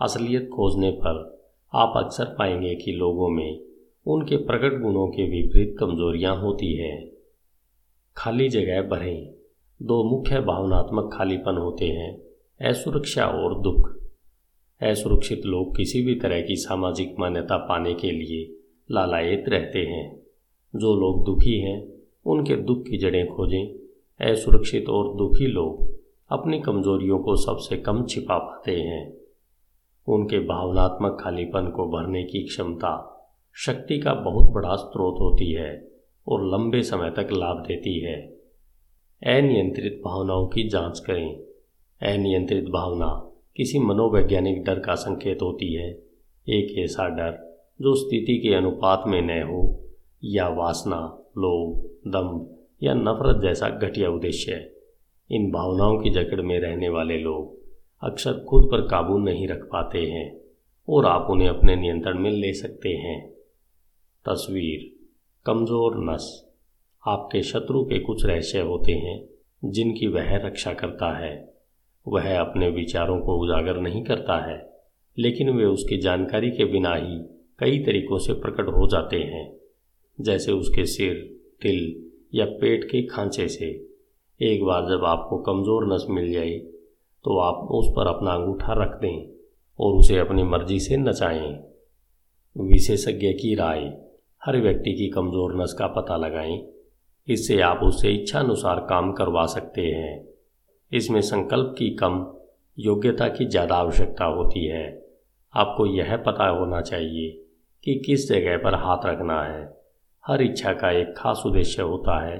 असलियत 0.02 0.48
खोजने 0.48 0.90
पर 0.90 1.40
आप 1.74 1.92
अक्सर 1.96 2.24
पाएँगे 2.24 2.74
कि 2.74 2.92
लोगों 2.92 3.28
में 3.28 3.60
उनके 4.06 4.36
प्रकट 4.36 4.82
गुणों 4.82 5.06
के 5.08 5.22
विपरीत 5.24 5.76
कमजोरियाँ 5.80 6.36
होती 6.36 6.76
है। 6.76 7.12
खाली 8.16 8.48
जगह 8.48 8.82
भरें 8.82 9.34
दो 9.82 10.04
मुख्य 10.04 10.40
भावनात्मक 10.40 11.10
खालीपन 11.12 11.56
होते 11.56 11.84
हैं, 11.84 12.22
असुरक्षा 12.68 13.26
और 13.26 13.60
दुख। 13.60 13.95
असुरक्षित 14.82 15.46
लोग 15.46 15.76
किसी 15.76 16.02
भी 16.02 16.14
तरह 16.14 16.42
की 16.42 16.56
सामाजिक 16.56 17.14
मान्यता 17.18 17.56
पाने 17.56 17.94
के 17.94 18.10
लिए 18.10 18.56
लालायित 18.90 19.44
रहते 19.48 19.78
हैं। 19.78 20.22
जो 20.76 20.94
लोग 20.94 21.24
दुखी 21.24 21.60
हैं, 21.60 21.92
उनके 22.26 22.56
दुख 22.56 22.82
की 22.82 22.98
जड़ें 22.98 23.28
खोजें। 23.28 23.78
असुरक्षित 24.30 24.88
और 24.88 25.16
दुखी 25.16 25.46
लोग 25.46 26.00
अपनी 26.30 26.60
कमजोरियों 26.60 27.18
को 27.18 27.36
सबसे 27.36 27.76
कम 27.76 28.04
छिपा 28.04 28.38
पाते 28.38 28.76
हैं। 28.76 29.16
उनके 30.08 30.38
भावनात्मक 30.38 31.18
खालीपन 31.20 31.68
को 31.68 31.86
भरने 31.86 32.24
की 32.24 32.42
क्षमता 32.42 33.12
शक्ति 33.54 33.98
का 33.98 34.14
बहुत 34.14 34.50
बड़ा 34.50 34.76
स्रोत 34.76 35.14
होती 35.20 35.52
है 35.52 35.88
और 36.28 36.46
लंबे 36.46 36.82
समय 36.82 37.10
तक 37.10 37.28
लाभ 37.32 37.56
देती 37.56 38.00
है। 38.00 38.36
अनियंत्रित 39.22 40.02
भावनाओं 40.04 40.46
की 40.46 40.68
जाँच 40.68 41.00
करें। 41.00 41.36
अनियंत्रित 42.12 42.64
भावना 42.64 43.32
किसी 43.56 43.78
मनोवैज्ञानिक 43.78 44.62
डर 44.64 44.78
का 44.78 44.94
संकेत 44.94 45.42
होती 45.42 45.72
है, 45.74 45.88
एक 46.46 46.78
ऐसा 46.78 47.08
डर 47.08 47.38
जो 47.82 47.94
स्थिति 47.94 48.38
के 48.38 48.54
अनुपात 48.54 49.04
में 49.06 49.20
न 49.22 49.42
हो, 49.42 49.88
या 50.24 50.48
वासना, 50.48 50.96
लोभ 51.38 52.10
दम्भ 52.10 52.56
या 52.82 52.94
नफरत 52.94 53.42
जैसा 53.42 53.68
घटिया 53.68 54.10
उद्देश्य 54.10 54.52
है। 54.52 54.72
इन 55.30 55.50
भावनाओं 55.50 55.98
की 55.98 56.10
जकड़ 56.10 56.40
में 56.40 56.58
रहने 56.60 56.88
वाले 56.88 57.18
लोग 57.18 57.54
अक्सर 58.02 58.44
खुद 58.48 58.68
पर 58.72 58.80
काबू 58.80 59.18
नहीं 59.18 59.48
रख 59.48 59.64
पाते 59.72 59.98
हैं, 59.98 60.40
और 60.88 61.06
आप 61.06 61.26
उन्हें 61.30 61.48
अपने 61.48 61.76
नियंत्रण 61.76 62.18
में 62.18 62.30
ले 62.30 62.52
सकते 62.52 62.88
हैं। 62.88 63.18
तस्वीर, 64.24 64.90
कमज़ोर 65.46 65.96
नस, 65.96 66.52
आपके 67.08 67.42
शत्रु 67.42 67.84
के 67.84 67.98
कुछ 67.98 68.26
रहस्य 68.26 68.60
होते 68.60 68.92
हैं 68.92 69.20
जिनकी 69.64 70.06
वह 70.06 70.36
रक्षा 70.36 70.72
करता 70.74 71.16
है। 71.18 71.55
वह 72.06 72.38
अपने 72.40 72.68
विचारों 72.70 73.18
को 73.20 73.36
उजागर 73.36 73.80
नहीं 73.80 74.02
करता 74.04 74.36
है, 74.40 74.58
लेकिन 75.16 75.50
वे 75.50 75.64
उसकी 75.66 75.98
जानकारी 75.98 76.50
के 76.50 76.64
बिना 76.64 76.94
ही 76.94 77.18
कई 77.58 77.78
तरीकों 77.78 78.18
से 78.18 78.32
प्रकट 78.34 78.68
हो 78.68 78.86
जाते 78.88 79.16
हैं। 79.24 79.46
जैसे 80.18 80.52
उसके 80.52 80.84
सिर 80.86 81.14
दिल 81.62 81.78
या 82.34 82.44
पेट 82.60 82.84
के 82.84 83.02
खांचे 83.06 83.48
से। 83.48 83.66
एक 84.40 84.64
बार 84.64 84.82
जब 84.82 85.04
आपको 85.04 85.38
कमज़ोर 85.42 85.86
नस 85.94 86.06
मिल 86.10 86.32
जाए 86.32 86.58
तो 87.24 87.38
आप 87.40 87.68
उस 87.72 87.88
पर 87.96 88.06
अपना 88.06 88.32
अंगूठा 88.32 88.72
रख 88.74 88.98
दें 89.00 89.26
और 89.78 89.94
उसे 89.94 90.18
अपनी 90.18 90.42
मर्ज़ी 90.44 90.78
से 90.80 90.96
नचाएँ। 90.96 91.52
विशेषज्ञ 92.56 93.32
की 93.32 93.54
राय, 93.54 93.80
हर 94.42 94.56
व्यक्ति 94.56 94.92
की 94.92 95.08
कमज़ोर 95.08 95.54
नस 95.54 95.72
का 95.72 95.86
पता 95.92 96.16
लगाएँ। 96.16 96.58
इससे 97.28 97.60
आप 97.62 97.80
उससे 97.82 98.12
इच्छानुसार 98.12 98.80
काम 98.80 99.12
करवा 99.12 99.46
सकते 99.48 99.82
हैं। 99.82 100.35
इसमें 100.92 101.20
संकल्प 101.20 101.74
की 101.78 101.90
कम, 101.96 102.24
योग्यता 102.78 103.28
की 103.28 103.44
ज़्यादा 103.46 103.74
आवश्यकता 103.76 104.24
होती 104.24 104.66
है। 104.66 104.84
आपको 105.54 105.86
यह 105.86 106.16
पता 106.16 106.46
होना 106.48 106.80
चाहिए 106.80 107.30
कि 107.84 107.94
किस 108.06 108.28
जगह 108.28 108.56
पर 108.56 108.74
हाथ 108.74 109.06
रखना 109.06 109.42
है। 109.42 109.64
हर 110.24 110.42
इच्छा 110.42 110.72
का 110.72 110.90
एक 110.90 111.14
खास 111.16 111.42
उद्देश्य 111.46 111.82
होता 111.82 112.18
है, 112.26 112.38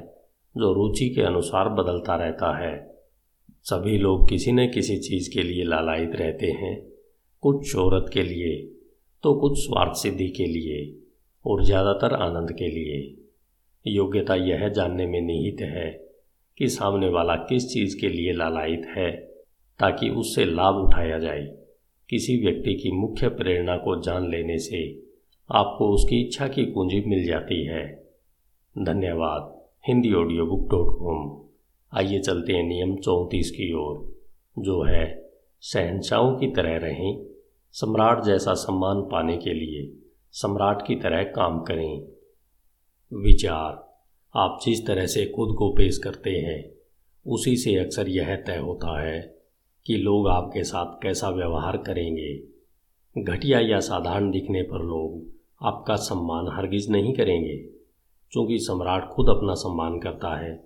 जो 0.55 0.73
रुचि 0.73 1.09
के 1.09 1.23
अनुसार 1.23 1.69
बदलता 1.69 2.17
रहता 2.17 2.57
है। 2.59 2.75
सभी 3.67 3.97
लोग 3.99 4.29
किसी 4.29 4.53
न 4.53 4.67
किसी 4.71 4.97
चीज़ 4.99 5.31
के 5.33 5.43
लिए 5.43 5.65
लालायित 5.65 6.15
रहते 6.17 6.51
हैं। 6.53 6.77
कुछ 7.43 7.67
शोहरत 7.67 8.11
के 8.13 8.23
लिए 8.23 8.57
तो 9.25 9.35
कुछ 9.35 9.59
स्वार्थ 9.59 9.97
सिद्धि 9.97 10.29
के 10.29 10.47
लिए, 10.47 10.79
और 11.45 11.63
ज़्यादातर 11.65 12.15
आनंद 12.15 12.53
के 12.53 12.69
लिए। 12.69 12.99
योग्यता 13.85 14.35
यह 14.35 14.69
जानने 14.69 15.07
में 15.07 15.21
निहित 15.21 15.61
है 15.63 15.89
कि 16.59 16.69
सामने 16.69 17.09
वाला 17.09 17.35
किस 17.35 17.69
चीज़ 17.69 18.01
के 18.01 18.09
लिए 18.09 18.33
लालायित 18.33 18.83
है, 18.97 19.13
ताकि 19.79 20.11
उससे 20.11 20.45
लाभ 20.45 20.75
उठाया 20.75 21.19
जाए। 21.19 21.59
किसी 22.11 22.37
व्यक्ति 22.37 22.75
की 22.75 22.91
मुख्य 22.91 23.29
प्रेरणा 23.29 23.77
को 23.77 24.01
जान 24.01 24.31
लेने 24.31 24.59
से 24.59 25.03
आपको 25.53 25.89
उसकी 25.89 26.21
इच्छा 26.21 26.49
की 26.49 26.65
पूंजी 26.65 27.01
मिल 27.07 27.25
जाती 27.25 27.65
है। 27.65 28.11
धन्यवाद। 28.79 29.63
Hindi 29.89 30.13
audio 30.13 30.47
book 30.47 30.71
dot 30.71 30.99
com. 30.99 31.43
आइए 31.99 32.21
चलते 32.21 32.53
हैं 32.53 32.63
नियम 32.63 32.97
चौंतीस 32.97 33.51
की 33.51 33.73
ओर, 33.73 34.21
जो 34.59 34.83
है 34.83 35.31
शहनशाहों 35.63 36.37
की 36.37 36.47
तरह 36.47 36.77
रहें, 36.77 37.27
सम्राट 37.73 38.23
जैसा 38.23 38.55
सम्मान 38.55 39.01
पाने 39.01 39.37
के 39.37 39.55
लिए, 39.55 39.93
सम्राट 40.33 40.87
की 40.87 40.97
तरह 40.97 41.23
काम 41.23 41.61
करें। 41.61 42.09
विचार। 43.13 43.86
आप 44.35 44.59
जिस 44.65 44.87
तरह 44.87 45.07
से 45.07 45.27
खुद 45.27 45.55
को 45.57 45.73
पेश 45.73 45.99
करते 45.99 46.31
हैं, 46.31 46.73
उसी 47.27 47.57
से 47.57 47.75
अक्सर 47.75 48.09
यह 48.09 48.37
तय 48.37 48.57
होता 48.57 49.01
है 49.01 49.37
कि 49.87 49.97
लोग 49.97 50.29
आपके 50.29 50.65
साथ 50.65 51.03
कैसा 51.03 51.29
व्यवहार 51.31 51.77
करेंगे। 51.77 52.43
घटिया 53.23 53.61
या 53.61 53.79
साधारण 53.81 54.31
दिखने 54.31 54.63
पर 54.63 54.83
लोग 54.83 55.35
आपका 55.63 55.97
सम्मान 55.97 56.49
हरगिज 56.57 56.91
नहीं 56.91 57.13
करेंगे, 57.15 57.57
क्योंकि 58.33 58.59
सम्राट 58.59 59.09
खुद 59.09 59.29
अपना 59.29 59.55
सम्मान 59.55 59.99
करता 59.99 60.37
है। 60.37 60.65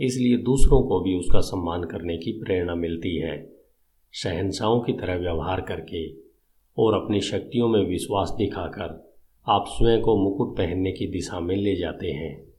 इसलिए 0.00 0.36
दूसरों 0.36 0.82
को 0.82 1.00
भी 1.00 1.14
उसका 1.14 1.40
सम्मान 1.40 1.84
करने 1.84 2.16
की 2.16 2.32
प्रेरणा 2.32 2.74
मिलती 2.74 3.16
है। 3.16 3.56
शहनशाहों 4.14 4.80
की 4.80 4.92
तरह 4.92 5.14
व्यवहार 5.14 5.60
करके 5.60 6.08
और 6.78 6.94
अपनी 6.94 7.20
शक्तियों 7.20 7.68
में 7.68 7.80
विश्वास 7.80 8.34
दिखाकर 8.38 9.14
आप 9.46 9.64
स्वयं 9.68 10.00
को 10.00 10.16
मुकुट 10.16 10.56
पहनने 10.56 10.92
की 10.92 11.06
दिशा 11.06 11.40
में 11.40 11.56
ले 11.56 11.76
जाते 11.76 12.10
हैं। 12.12 12.55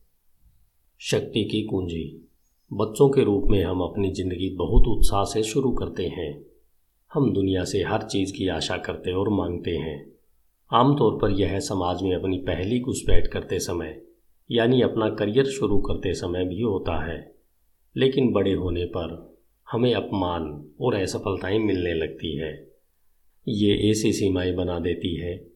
शक्ति 1.00 1.44
की 1.44 1.62
कुंजी। 1.62 2.27
बच्चों 2.74 3.10
के 3.10 3.24
रूप 3.24 3.48
में 3.48 3.63
हम 3.63 3.82
अपनी 3.82 4.12
ज़िंदगी 4.12 4.50
बहुत 4.50 4.88
उत्साह 4.88 5.24
से 5.24 5.44
शुरू 5.44 5.72
करते 5.72 6.08
हैं। 6.08 6.46
हम 7.13 7.34
दुनिया 7.34 7.63
से 7.63 7.84
हर 7.84 8.01
चीज़ 8.01 8.34
की 8.34 8.48
आशा 8.48 8.77
करते 8.77 9.12
और 9.12 9.30
मांगते 9.30 9.72
हैं। 9.72 10.12
आमतौर 10.74 11.20
पर 11.22 11.32
यह 11.32 11.60
समाज 11.60 12.01
में 12.01 12.16
अपनी 12.16 12.38
पहली 12.38 12.80
घुसपैठ 12.80 13.27
करते 13.27 13.60
समय, 13.60 14.01
यानी 14.51 14.82
अपना 14.82 15.10
करियर 15.10 15.46
शुरू 15.46 15.77
करते 15.77 16.13
समय 16.13 16.46
भी 16.46 16.62
होता 16.62 17.13
है। 17.13 17.36
लेकिन 17.98 18.32
बड़े 18.32 18.54
होने 18.54 18.86
पर 18.86 19.38
हमें 19.72 19.94
अपमान 19.94 20.66
और 20.82 20.96
असफलताएँ 20.96 21.60
मिलने 21.60 21.94
लगती 21.94 22.38
है। 22.38 22.72
ये 23.48 23.92
ऐसी 23.92 24.13
सीमाएँ 24.13 24.54
बना 24.54 24.80
देती 24.80 25.16
है, 25.16 25.48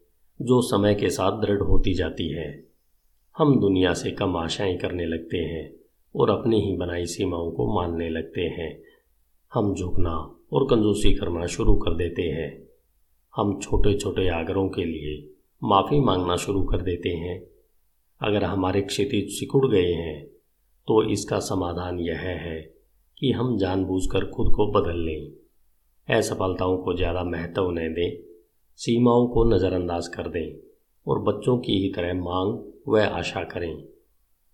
जो 0.41 0.62
समय 0.62 0.95
के 0.95 1.10
साथ 1.10 1.41
दृढ़ 1.41 1.62
होती 1.62 1.93
जाती 1.93 2.29
है। 2.29 2.70
हम 3.35 3.59
दुनिया 3.59 3.93
से 3.93 4.11
कम 4.11 4.35
आशाएँ 4.38 4.77
करने 4.77 5.05
लगते 5.05 5.38
हैं 5.38 5.69
और 6.15 6.29
अपनी 6.29 6.59
ही 6.61 6.75
बनाई 6.77 7.05
सीमाओं 7.05 7.51
को 7.51 7.67
मानने 7.75 8.09
लगते 8.09 8.41
हैं। 8.51 8.71
हम 9.51 9.73
झुकना 9.75 10.15
और 10.53 10.63
कंजूसी 10.65 11.13
करना 11.13 11.45
शुरू 11.45 11.75
कर 11.75 11.95
देते 11.95 12.21
हैं। 12.21 12.50
हम 13.33 13.59
छोटे 13.59 13.93
छोटे 13.97 14.27
आग्रहों 14.29 14.67
के 14.69 14.85
लिए 14.85 15.13
माफ़ी 15.61 16.00
मांगना 16.00 16.35
शुरू 16.35 16.63
कर 16.63 16.81
देते 16.81 17.09
हैं। 17.09 17.39
अगर 18.21 18.43
हमारे 18.43 18.81
क्षितिज 18.81 19.29
सिकुड़ 19.29 19.65
गए 19.67 19.93
हैं 19.93 20.23
तो 20.88 21.03
इसका 21.03 21.39
समाधान 21.39 22.00
यह 22.00 22.19
है 22.19 22.59
कि 23.17 23.31
हम 23.31 23.57
जानबूझकर 23.57 24.25
खुद 24.25 24.51
को 24.55 24.71
बदल 24.71 25.00
लें। 25.00 26.17
असफलताओं 26.17 26.77
को 26.77 26.93
ज़्यादा 26.93 27.23
महत्व 27.23 27.69
न 27.71 27.93
दें, 27.93 28.17
सीमाओं 28.79 29.27
को 29.27 29.43
नज़रअंदाज 29.45 30.07
कर 30.07 30.27
दें। 30.27 30.70
और 31.08 31.20
बच्चों 31.20 31.58
की 31.58 31.81
ही 31.84 31.93
तरह 31.93 32.13
मांग 32.13 32.72
व 32.88 33.00
आशा 33.00 33.43
करें। 33.43 33.84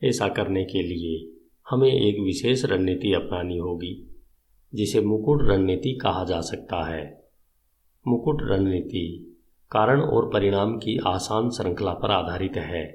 ऐसा 0.01 0.27
करने 0.27 0.65
के 0.65 0.81
लिए 0.81 1.37
हमें 1.69 1.89
एक 1.89 2.19
विशेष 2.19 2.65
रणनीति 2.65 3.13
अपनानी 3.13 3.57
होगी, 3.57 4.19
जिसे 4.73 5.01
मुकुट 5.01 5.41
रणनीति 5.41 5.93
कहा 5.93 6.23
जा 6.23 6.41
सकता 6.41 6.83
है। 6.85 7.23
मुकुट 8.07 8.41
रणनीति 8.41 9.35
कारण 9.71 10.01
और 10.01 10.29
परिणाम 10.29 10.77
की 10.77 10.97
आसान 11.07 11.49
श्रृंखला 11.49 11.93
पर 11.93 12.11
आधारित 12.11 12.55
है। 12.55 12.85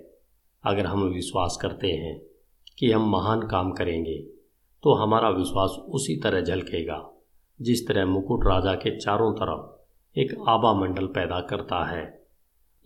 अगर 0.65 0.87
हम 0.87 1.03
विश्वास 1.05 1.59
करते 1.63 1.89
हैं 1.89 2.21
कि 2.79 2.91
हम 2.93 3.11
महान 3.11 3.41
काम 3.43 3.73
करेंगे 3.73 4.19
तो 4.83 4.95
हमारा 4.95 5.29
विश्वास 5.29 5.71
उसी 5.71 6.17
तरह 6.17 6.41
झलकेगा, 6.41 7.11
जिस 7.63 7.87
तरह 7.89 8.07
मुकुट 8.07 8.47
राजा 8.47 8.75
के 8.75 8.97
चारों 8.99 9.33
तरफ़ 9.33 10.19
एक 10.19 10.35
आबा 10.49 10.73
मंडल 10.75 11.07
पैदा 11.07 11.41
करता 11.41 11.85
है। 11.85 12.22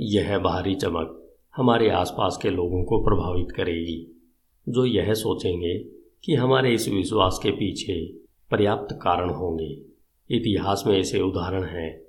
यह 0.00 0.38
बाहरी 0.38 0.74
चमक 0.74 1.32
हमारे 1.56 1.90
आसपास 1.90 2.38
के 2.42 2.50
लोगों 2.50 2.84
को 2.84 3.04
प्रभावित 3.04 3.52
करेगी, 3.52 4.22
जो 4.68 4.84
यह 4.84 5.14
सोचेंगे 5.14 5.78
कि 6.24 6.34
हमारे 6.34 6.74
इस 6.74 6.88
विश्वास 6.88 7.40
के 7.42 7.50
पीछे 7.50 8.06
पर्याप्त 8.50 8.99
कारण 9.02 9.30
होंगे। 9.30 9.82
इतिहास 10.30 10.84
में 10.86 10.99
ऐसे 10.99 11.21
उदाहरण 11.21 11.64
हैं 11.64 12.02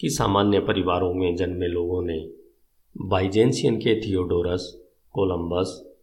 कि 0.00 0.08
सामान्य 0.08 0.60
परिवारों 0.60 1.14
में 1.14 1.36
जन्मे 1.36 1.66
लोगों 1.66 2.02
ने 2.02 2.30
बाइजेंसियन 2.98 3.76
के 3.76 4.00
थियोडोरस, 4.00 4.82
कोलंबस, 5.12 5.94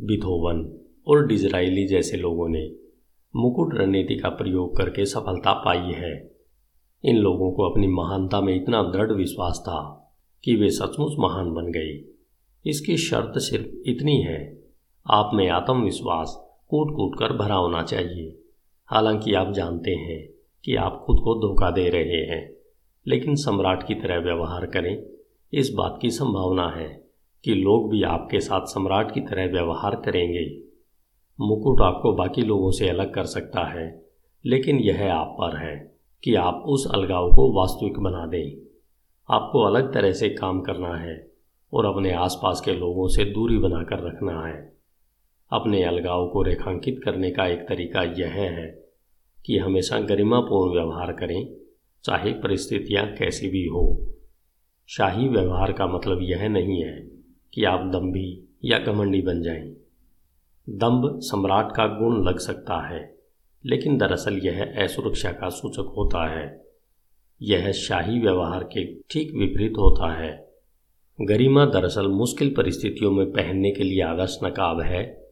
बिथोवन 0.00 0.78
और 1.06 1.26
डिजराइली 1.26 1.86
जैसे 1.86 2.16
लोगों 2.16 2.48
ने 2.48 2.72
मुकुट 3.36 3.74
रणनीति 3.74 4.16
का 4.16 4.28
प्रयोग 4.28 4.76
करके 4.76 5.04
सफलता 5.04 5.52
पाई 5.52 5.92
है। 5.92 6.36
इन 7.04 7.16
लोगों 7.16 7.52
को 7.52 7.70
अपनी 7.70 7.86
महानता 7.86 8.40
में 8.40 8.62
इतना 8.62 8.82
दृढ़ 8.82 9.12
विश्वास 9.12 9.58
था। 9.62 10.00
कि 10.44 10.56
वे 10.56 10.70
सचमुच 10.70 11.12
महान 11.18 11.52
बन 11.52 11.66
गए। 11.66 12.04
इसकी 12.66 12.96
शर्त 12.96 13.32
सिर्फ़ 13.36 13.66
इतनी 13.86 14.22
है, 14.22 14.64
आप 15.10 15.30
में 15.34 15.48
आत्मविश्वास 15.48 16.34
कूट 16.68 16.96
कूट 16.96 17.18
कर 17.18 17.36
भरा 17.36 17.54
होना 17.54 17.82
चाहिए। 17.82 18.38
हालाँकि 18.86 19.34
आप 19.34 19.52
जानते 19.52 19.90
हैं 19.90 20.28
कि 20.64 20.76
आप 20.76 21.02
खुद 21.06 21.16
को 21.16 21.34
धोखा 21.34 21.70
दे 21.70 21.88
रहे 21.88 22.26
हैं, 22.26 22.56
लेकिन 23.06 23.34
सम्राट 23.34 23.86
की 23.86 23.94
तरह 23.94 24.18
व्यवहार 24.18 24.66
करें। 24.66 25.06
इस 25.52 25.72
बात 25.74 25.98
की 26.02 26.10
संभावना 26.10 26.68
है 26.70 27.04
कि 27.44 27.54
लोग 27.54 27.90
भी 27.90 28.02
आपके 28.02 28.40
साथ 28.40 28.60
सम्राट 28.60 29.14
की 29.14 29.20
तरह 29.20 29.46
व्यवहार 29.46 29.96
करेंगे। 29.96 30.58
मुकुट 31.40 31.80
आपको 31.80 32.12
बाकी 32.12 32.42
लोगों 32.42 32.70
से 32.70 32.88
अलग 32.88 33.14
कर 33.14 33.24
सकता 33.24 33.80
है, 33.80 34.06
लेकिन 34.46 34.78
यह 34.78 35.14
आप 35.14 35.36
पर 35.40 35.56
है 35.56 35.98
कि 36.24 36.34
आप 36.34 36.64
उस 36.66 36.90
अलगाव 36.94 37.30
को 37.30 37.52
वास्तविक 37.52 37.98
बना 37.98 38.26
दें। 38.26 38.73
आपको 39.30 39.60
अलग 39.60 39.94
तरह 39.94 40.12
से 40.12 40.28
काम 40.28 40.60
करना 40.60 40.96
है 40.96 41.30
और 41.72 41.86
अपने 41.86 42.12
आसपास 42.12 42.60
के 42.60 42.72
लोगों 42.72 43.08
से 43.08 43.24
दूरी 43.24 43.58
बनाकर 43.58 44.06
रखना 44.06 44.46
है। 44.46 44.76
अपने 45.52 45.84
अलगाव 45.84 46.28
को 46.28 46.42
रेखांकित 46.42 47.00
करने 47.04 47.30
का 47.30 47.46
एक 47.46 47.68
तरीका 47.68 48.02
यह 48.02 48.30
है 48.30 48.84
कि 49.46 49.58
हमेशा 49.58 49.98
गरिमापूर्ण 49.98 50.72
व्यवहार 50.72 51.12
करें, 51.12 51.54
चाहे 52.04 52.32
परिस्थितियाँ 52.32 53.06
कैसी 53.06 53.48
भी 53.48 53.66
हो। 53.66 54.06
शाही 54.88 55.28
व्यवहार 55.28 55.72
का 55.72 55.86
मतलब 55.86 56.18
यह 56.22 56.48
नहीं 56.48 56.82
है 56.82 57.10
कि 57.54 57.64
आप 57.64 57.80
दम्भी 57.80 58.48
या 58.64 58.78
घमंडी 58.78 59.22
बन 59.22 59.42
जाएँ। 59.42 59.76
दम्भ 60.68 61.18
सम्राट 61.18 61.72
का 61.76 61.86
गुण 61.86 62.24
लग 62.24 62.38
सकता 62.38 62.88
है, 62.88 63.16
लेकिन 63.66 63.98
दरअसल 63.98 64.38
यह 64.38 64.74
असुरक्षा 64.78 65.32
का 65.32 65.48
सूचक 65.48 65.94
होता 65.96 66.40
है। 66.40 66.63
यह 67.42 67.72
शाही 67.72 68.20
व्यवहार 68.20 68.64
के 68.64 68.94
ठीक 69.10 69.34
विपरीत 69.34 69.72
होता 69.78 70.14
है। 70.14 70.54
गरिमा 71.20 71.64
दरअसल 71.64 72.08
मुश्किल 72.08 72.54
परिस्थितियों 72.56 73.12
में 73.12 73.32
पहनने 73.32 73.70
के 73.70 73.84
लिए 73.84 74.02
आदर्श 74.02 74.38
नकाब 74.44 74.80
है। 74.80 75.28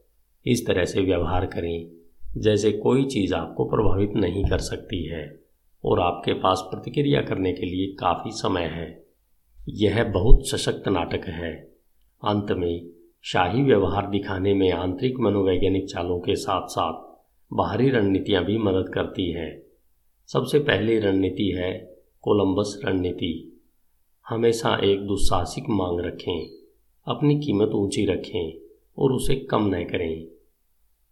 इस 0.46 0.66
तरह 0.66 0.84
से 0.84 1.00
व्यवहार 1.00 1.46
करें, 1.46 1.88
जैसे 2.36 2.72
कोई 2.72 3.04
चीज़ 3.04 3.34
आपको 3.34 3.64
प्रभावित 3.64 4.12
नहीं 4.16 4.44
कर 4.44 4.58
सकती 4.58 5.04
है, 5.06 5.40
और 5.84 6.00
आपके 6.00 6.32
पास 6.32 6.62
प्रतिक्रिया 6.70 7.22
करने 7.22 7.52
के 7.52 7.66
लिए 7.66 7.86
काफ़ी 7.86 8.30
समय 8.30 8.62
है। 8.62 9.04
यह 9.68 10.04
बहुत 10.04 10.48
सशक्त 10.48 10.88
नाटक 10.88 11.24
है। 11.24 11.54
अंत 12.24 12.46
में, 12.50 12.86
शाही 13.22 13.62
व्यवहार 13.62 14.10
दिखाने 14.10 14.54
में 14.54 14.72
आंतरिक 14.72 15.18
मनोवैज्ञानिक 15.20 15.88
चालों 15.88 16.20
के 16.20 16.36
साथ 16.36 16.66
साथ 16.66 17.26
बाहरी 17.52 17.90
रणनीतियाँ 17.90 18.44
भी 18.44 18.58
मदद 18.58 18.88
करती 18.88 19.32
हैं। 19.32 19.62
सबसे 20.26 20.58
पहली 20.58 20.98
रणनीति 20.98 21.50
है 21.50 21.91
कोलंबस 22.22 22.80
रणनीति। 22.84 23.62
हमेशा 24.28 24.76
एक 24.84 25.06
दुस्साहसिक 25.06 25.64
मांग 25.70 26.00
रखें, 26.00 26.50
अपनी 27.06 27.40
कीमत 27.40 27.68
ऊँची 27.68 28.06
रखें 28.06 28.60
और 28.98 29.12
उसे 29.12 29.36
कम 29.36 29.66
न 29.66 29.84
करें। 29.84 30.28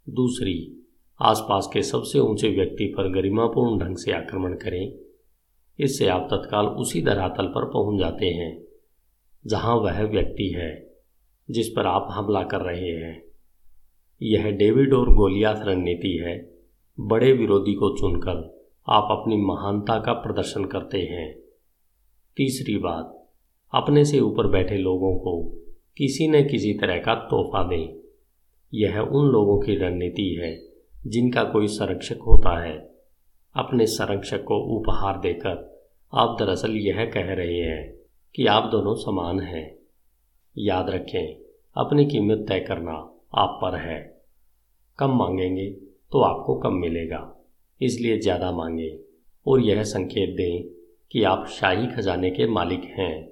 दूसरी, 0.08 0.86
आसपास 1.20 1.70
के 1.72 1.82
सबसे 1.82 2.18
ऊँचे 2.18 2.48
व्यक्ति 2.48 2.94
पर 2.96 3.12
गरिमापूर्ण 3.12 3.78
ढंग 3.78 3.96
से 3.96 4.12
आक्रमण 4.12 4.54
करें। 4.54 4.92
इससे 5.78 6.06
आप 6.06 6.28
तत्काल 6.30 6.66
उसी 6.66 7.02
धरातल 7.02 7.46
पर 7.46 7.64
पहुँच 7.64 7.98
जाते 7.98 8.26
हैं, 8.26 8.62
जहाँ 9.46 9.76
वह 9.76 10.02
व्यक्ति 10.02 10.48
है, 10.48 10.94
जिस 11.50 11.68
पर 11.68 11.86
आप 11.86 12.06
हमला 12.10 12.42
कर 12.42 12.60
रहे 12.60 12.90
हैं। 12.90 13.22
यह 14.22 14.50
डेविड 14.50 14.94
और 14.94 15.14
गोलियात 15.14 15.60
रणनीति 15.62 16.16
है, 16.16 16.54
बड़े 17.00 17.32
विरोधी 17.32 17.74
को 17.74 17.96
चुनकर। 17.98 18.59
आप 18.92 19.08
अपनी 19.10 19.36
महानता 19.36 20.00
का 20.00 20.12
प्रदर्शन 20.12 20.64
करते 20.64 20.98
हैं। 20.98 21.38
तीसरी 22.36 22.78
बात, 22.78 23.28
अपने 23.74 24.04
से 24.04 24.20
ऊपर 24.20 24.46
बैठे 24.46 24.76
लोगों 24.78 25.18
को 25.18 25.42
किसी 25.96 26.28
न 26.28 26.48
किसी 26.48 26.74
तरह 26.74 26.98
का 26.98 27.14
तोहफा 27.14 27.68
दें। 27.68 28.00
यह 28.74 28.98
उन 28.98 29.28
लोगों 29.28 29.58
की 29.58 29.74
रणनीति 29.74 30.34
है 30.42 30.62
जिनका 31.06 31.44
कोई 31.44 31.66
संरक्षक 31.66 32.18
होता 32.26 32.64
है। 32.64 32.90
अपने 33.56 33.86
संरक्षक 33.86 34.44
को 34.44 34.58
उपहार 34.58 35.20
देकर 35.20 35.86
आप 36.14 36.36
दरअसल 36.38 36.76
यह 36.76 37.10
कह 37.14 37.34
रहे 37.34 37.60
हैं 37.60 37.94
कि 38.34 38.46
आप 38.46 38.64
दोनों 38.70 38.94
समान 38.94 39.40
हैं। 39.40 39.78
याद 40.58 40.90
रखें, 40.90 41.36
अपनी 41.76 42.06
कीमत 42.06 42.46
तय 42.48 42.60
करना 42.60 42.92
आप 43.34 43.58
पर 43.62 43.76
है। 43.76 44.20
कम 44.98 45.10
मांगेंगे 45.10 45.70
तो 46.12 46.20
आपको 46.20 46.54
कम 46.54 46.72
मिलेगा। 46.72 47.36
इसलिए 47.80 48.18
ज़्यादा 48.18 48.52
मांगे 48.52 49.00
और 49.46 49.60
यह 49.60 49.82
संकेत 49.82 50.36
दें 50.36 50.62
कि 51.10 51.22
आप 51.22 51.46
शाही 51.46 51.86
खजाने 51.86 52.30
के 52.30 52.46
मालिक 52.46 52.84
हैं। 52.84 53.30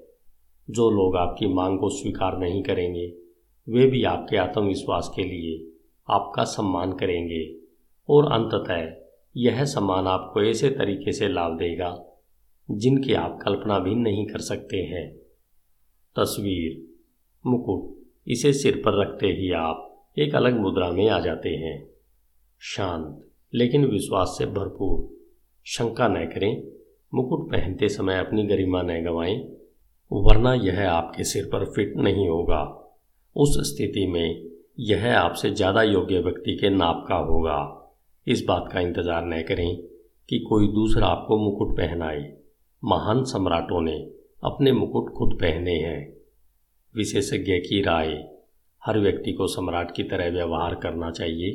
जो 0.69 0.91
लोग 0.91 1.17
आपकी 1.17 1.47
मांग 1.47 1.79
को 1.79 1.89
स्वीकार 1.89 2.39
नहीं 2.39 2.63
करेंगे, 2.63 3.07
वे 3.69 3.87
भी 3.87 4.05
आपके 4.05 4.37
आत्मविश्वास 4.37 5.11
के 5.17 5.23
लिए 5.23 5.73
आपका 6.11 6.45
सम्मान 6.45 6.93
करेंगे। 6.93 7.55
और 8.09 8.33
अंततः 8.33 8.93
यह 9.37 9.65
सम्मान 9.65 10.07
आपको 10.07 10.43
ऐसे 10.43 10.71
तरीके 10.71 11.13
से 11.13 11.29
लाभ 11.29 11.59
देगा, 11.59 12.05
जिनकी 12.71 13.15
आप 13.15 13.39
कल्पना 13.43 13.79
भी 13.79 13.95
नहीं 13.95 14.27
कर 14.27 14.39
सकते 14.39 14.77
हैं। 14.77 15.09
तस्वीर, 16.17 16.83
मुकुट, 17.47 17.95
इसे 18.27 18.53
सिर 18.53 18.77
पर 18.77 19.01
रखते 19.01 19.27
ही 19.27 19.51
आप 19.53 19.85
एक 20.19 20.35
अलग 20.35 20.61
मुद्रा 20.61 20.91
में 20.91 21.09
आ 21.09 21.21
जाते 21.21 21.49
हैं। 21.49 21.91
शांत 22.61 23.28
लेकिन 23.53 23.85
विश्वास 23.85 24.35
से 24.39 24.47
भरपूर। 24.47 25.19
शंका 25.67 26.09
न 26.09 26.25
करें, 26.25 26.63
मुकुट 27.15 27.51
पहनते 27.51 27.89
समय 27.89 28.19
अपनी 28.19 28.47
गरिमा 28.47 28.83
न 28.83 29.03
गंवाएँ, 29.05 29.37
वरना 30.13 30.55
यह 30.55 30.91
आपके 30.91 31.25
सिर 31.25 31.45
पर 31.45 31.65
फिट 31.65 31.97
नहीं 31.97 32.29
होगा। 32.29 32.63
उस 33.37 33.57
स्थिति 33.69 34.07
में 34.07 34.45
यह 34.81 35.19
आपसे 35.19 35.51
ज़्यादा 35.51 35.83
योग्य 35.83 36.19
व्यक्ति 36.19 36.57
के 36.57 36.71
नाप 36.71 37.05
का 37.09 37.15
होगा। 37.15 37.59
इस 38.27 38.45
बात 38.49 38.69
का 38.73 38.81
इंतज़ार 38.81 39.27
न 39.27 39.43
करें 39.43 39.77
कि 40.29 40.39
कोई 40.39 40.69
दूसरा 40.69 41.07
आपको 41.07 41.37
मुकुट 41.37 41.77
पहनाए। 41.77 42.37
महान 42.85 43.25
सम्राटों 43.25 43.81
ने 43.81 43.97
अपने 44.45 44.73
मुकुट 44.73 45.11
खुद 45.11 45.33
पहने 45.35 45.75
हैं। 45.75 46.17
विशेषज्ञ 46.95 47.59
की 47.59 47.83
राय, 47.83 48.29
हर 48.83 48.99
व्यक्ति 48.99 49.33
को 49.33 49.47
सम्राट 49.47 49.95
की 49.97 50.03
तरह 50.03 50.31
व्यवहार 50.31 50.75
करना 50.75 51.11
चाहिए। 51.11 51.53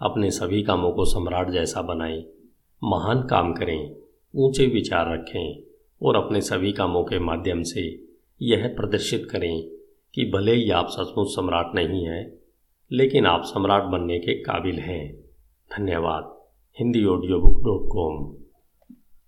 अपने 0.00 0.30
सभी 0.30 0.62
कामों 0.62 0.92
को 0.92 1.04
सम्राट 1.04 1.50
जैसा 1.50 1.82
बनाएँ, 1.82 2.24
महान 2.84 3.22
काम 3.22 3.52
करें, 3.52 3.96
ऊँचे 4.36 4.66
विचार 4.66 5.14
रखें 5.14 5.62
और 6.02 6.16
अपने 6.16 6.40
सभी 6.40 6.72
कामों 6.72 7.04
के 7.04 7.18
माध्यम 7.18 7.62
से 7.62 8.04
यह 8.42 8.74
प्रदर्शित 8.76 9.28
करें 9.30 9.68
कि 10.14 10.24
भले 10.24 10.52
ही 10.52 10.70
आप 10.70 10.88
सचमुच 10.90 11.28
सम्राट 11.28 11.74
नहीं 11.74 12.04
हैं, 12.04 12.38
लेकिन 12.92 13.26
आप 13.26 13.42
सम्राट 13.44 13.82
बनने 13.82 14.18
के 14.18 14.34
काबिल 14.34 14.78
हैं। 14.78 15.16
धन्यवाद। 15.78 16.38
Hindi 16.78 17.04
audio 17.04 17.40
book 17.40 17.64
dot 17.64 17.88
com 17.92 18.34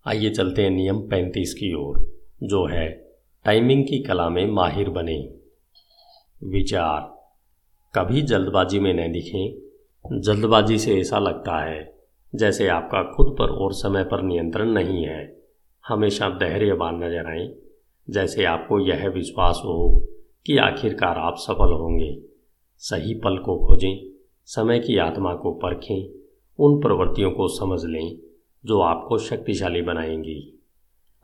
आइए 0.07 0.31
चलते 0.31 0.63
हैं 0.63 0.71
नियम 0.71 0.99
पैंतीस 0.99 1.55
की 1.55 1.75
ओर, 1.75 2.21
जो 2.43 2.67
है 2.67 3.13
टाइमिंग 3.45 3.85
की 3.85 4.03
कला 4.03 4.29
में 4.29 4.47
माहिर 4.47 4.89
बने। 4.89 5.35
विचार। 6.45 7.21
कभी 7.95 8.23
जल्दबाजी 8.23 8.79
में 8.81 8.95
न 8.95 9.13
दिखें। 9.13 9.70
जल्दबाजी 10.05 10.79
से 10.79 10.99
ऐसा 11.01 11.19
लगता 11.19 11.59
है, 11.59 11.93
जैसे 12.35 12.67
आपका 12.69 13.03
खुद 13.13 13.35
पर 13.39 13.51
और 13.55 13.73
समय 13.73 14.05
पर 14.05 14.23
नियंत्रण 14.23 14.69
नहीं 14.69 15.05
है। 15.05 15.41
हमेशा 15.85 16.29
धैर्यवान 16.31 17.03
नज़र 17.05 17.27
आए, 17.27 17.49
जैसे 18.09 18.45
आपको 18.45 18.79
यह 18.79 19.09
विश्वास 19.09 19.61
हो 19.65 20.09
कि 20.47 20.57
आखिरकार 20.59 21.19
आप 21.19 21.37
सफल 21.39 21.73
होंगे। 21.73 22.17
सही 22.77 23.15
पल 23.15 23.39
को 23.39 23.57
खोजें, 23.59 24.11
समय 24.49 24.79
की 24.79 24.97
आत्मा 24.99 25.35
को 25.35 25.53
परखें, 25.55 26.09
उन 26.59 26.81
प्रवृत्तियों 26.81 27.31
को 27.31 27.49
समझ 27.49 27.85
लें, 27.85 28.17
जो 28.65 28.81
आपको 28.81 29.19
शक्तिशाली 29.19 29.83
बनाएँगी। 29.83 30.41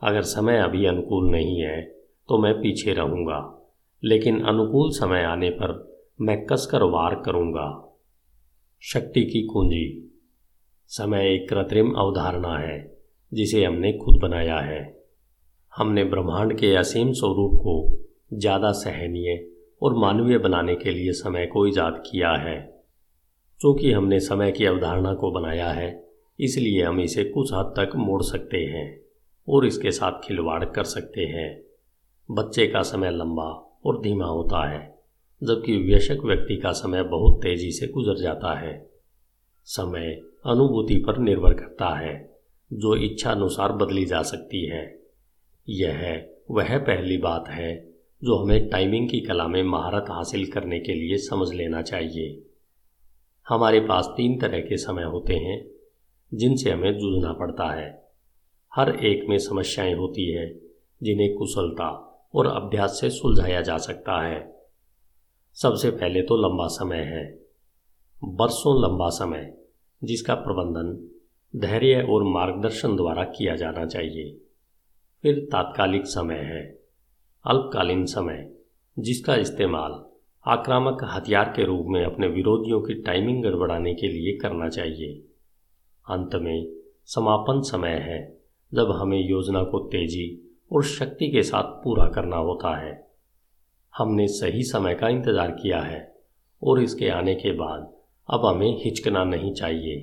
अगर 0.01 0.21
समय 0.21 0.59
अभी 0.59 0.85
अनुकूल 0.85 1.29
नहीं 1.31 1.59
है 1.59 1.81
तो 2.29 2.37
मैं 2.37 2.53
पीछे 2.53 2.93
रहूँगा, 2.93 3.41
लेकिन 4.03 4.41
अनुकूल 4.41 4.91
समय 4.91 5.23
आने 5.23 5.49
पर 5.49 5.75
मैं 6.21 6.45
कसकर 6.45 6.83
वार 6.83 7.15
करूँगा। 7.15 7.83
शक्ति 8.83 9.21
की 9.21 9.41
कुंजी। 9.43 9.85
समय 10.89 11.33
एक 11.33 11.49
कृत्रिम 11.49 11.91
अवधारणा 11.91 12.57
है, 12.57 12.97
जिसे 13.31 13.63
हमने 13.65 13.91
खुद 13.93 14.19
बनाया 14.19 14.59
है। 14.59 14.79
हमने 15.73 16.03
ब्रह्मांड 16.03 16.57
के 16.59 16.73
असीम 16.75 17.11
स्वरूप 17.11 17.55
को 17.55 17.75
ज़्यादा 18.33 18.71
सहनीय 18.71 19.47
और 19.81 19.95
मानवीय 19.95 20.37
बनाने 20.37 20.75
के 20.75 20.91
लिए 20.91 21.11
समय 21.11 21.45
को 21.45 21.67
ईजाद 21.67 22.01
किया 22.11 22.31
है। 22.31 22.57
चूँकि 23.61 23.91
हमने 23.91 24.19
समय 24.19 24.51
की 24.51 24.65
अवधारणा 24.65 25.13
को 25.13 25.31
बनाया 25.31 25.69
है, 25.69 26.07
इसलिए 26.39 26.83
हम 26.83 26.99
इसे 26.99 27.23
कुछ 27.23 27.53
हद 27.53 27.73
तक 27.77 27.95
मोड़ 27.95 28.21
सकते 28.23 28.57
हैं 28.57 28.99
और 29.47 29.65
इसके 29.65 29.91
साथ 29.91 30.21
खिलवाड़ 30.23 30.63
कर 30.65 30.83
सकते 30.83 31.21
हैं। 31.21 31.49
बच्चे 32.29 32.67
का 32.67 32.81
समय 32.81 33.11
लंबा 33.11 33.51
और 33.85 34.01
धीमा 34.01 34.25
होता 34.25 34.69
है। 34.69 34.96
जबकि 35.43 35.77
व्यशक 35.77 36.17
व्यक्ति 36.25 36.57
का 36.57 36.71
समय 36.71 37.03
बहुत 37.03 37.37
तेज़ी 37.43 37.71
से 37.71 37.87
गुजर 37.87 38.15
जाता 38.15 38.59
है। 38.59 38.89
समय 39.65 40.21
अनुभूति 40.45 40.95
पर 40.95 41.17
निर्भर 41.17 41.53
करता 41.53 41.99
है, 41.99 42.39
जो 42.73 42.95
इच्छा 42.95 43.31
अनुसार 43.31 43.71
बदली 43.71 44.05
जा 44.05 44.21
सकती 44.21 44.65
है। 44.65 44.99
यह 45.69 46.29
वह 46.51 46.77
पहली 46.77 47.17
बात 47.17 47.47
है, 47.47 47.91
जो 48.23 48.35
हमें 48.35 48.69
टाइमिंग 48.69 49.09
की 49.09 49.19
कला 49.19 49.47
में 49.47 49.63
महारत 49.63 50.05
हासिल 50.09 50.51
करने 50.51 50.79
के 50.79 50.93
लिए 50.93 51.17
समझ 51.17 51.53
लेना 51.53 51.81
चाहिए। 51.81 52.43
हमारे 53.49 53.79
पास 53.79 54.07
तीन 54.17 54.39
तरह 54.39 54.59
के 54.59 54.77
समय 54.77 55.03
होते 55.03 55.33
हैं, 55.33 55.67
जिनसे 56.33 56.71
हमें 56.71 56.99
जूझना 56.99 57.33
पड़ता 57.33 57.73
है। 57.73 58.11
हर 58.75 59.05
एक 59.05 59.25
में 59.29 59.37
समस्याएँ 59.37 59.93
होती 59.93 60.31
है, 60.31 60.59
जिन्हें 61.03 61.35
कुशलता 61.35 61.89
और 62.35 62.47
अभ्यास 62.47 62.97
से 63.01 63.09
सुलझाया 63.09 63.61
जा 63.61 63.77
सकता 63.77 64.27
है। 64.27 64.56
सबसे 65.61 65.89
पहले 65.89 66.21
तो 66.21 66.49
लंबा 66.49 66.67
समय 66.67 66.97
है। 66.97 67.39
बरसों 68.23 68.83
लंबा 68.83 69.09
समय, 69.09 69.57
जिसका 70.03 70.35
प्रबंधन, 70.35 71.09
धैर्य 71.59 72.07
और 72.09 72.23
मार्गदर्शन 72.23 72.95
द्वारा 72.95 73.23
किया 73.23 73.55
जाना 73.55 73.85
चाहिए। 73.85 74.37
फिर 75.21 75.49
तात्कालिक 75.51 76.05
समय 76.05 76.35
है, 76.35 76.79
अल्पकालीन 77.45 78.05
समय, 78.05 78.53
जिसका 78.99 79.35
इस्तेमाल 79.35 80.05
आक्रामक 80.47 80.97
हथियार 81.03 81.53
के 81.55 81.65
रूप 81.65 81.85
में 81.89 82.05
अपने 82.05 82.27
विरोधियों 82.27 82.81
की 82.81 82.93
टाइमिंग 82.93 83.43
गड़बड़ाने 83.43 83.95
के 83.95 84.07
लिए 84.07 84.37
करना 84.37 84.69
चाहिए। 84.69 85.23
अंत 86.09 86.35
में 86.35 86.71
समापन 87.05 87.61
समय 87.61 87.95
है, 87.95 88.37
जब 88.73 88.91
हमें 88.91 89.29
योजना 89.29 89.63
को 89.63 89.79
तेज़ी 89.79 90.57
और 90.71 90.83
शक्ति 90.83 91.31
के 91.31 91.43
साथ 91.43 91.63
पूरा 91.63 92.07
करना 92.07 92.37
होता 92.37 92.77
है। 92.77 93.06
हमने 93.97 94.27
सही 94.27 94.63
समय 94.63 94.95
का 94.95 95.09
इंतज़ार 95.09 95.51
किया 95.51 95.79
है 95.81 95.99
और 96.61 96.81
इसके 96.81 97.09
आने 97.09 97.35
के 97.35 97.51
बाद 97.51 97.93
अब 98.29 98.45
हमें 98.45 98.83
हिचकना 98.83 99.23
नहीं 99.23 99.53
चाहिए। 99.53 99.95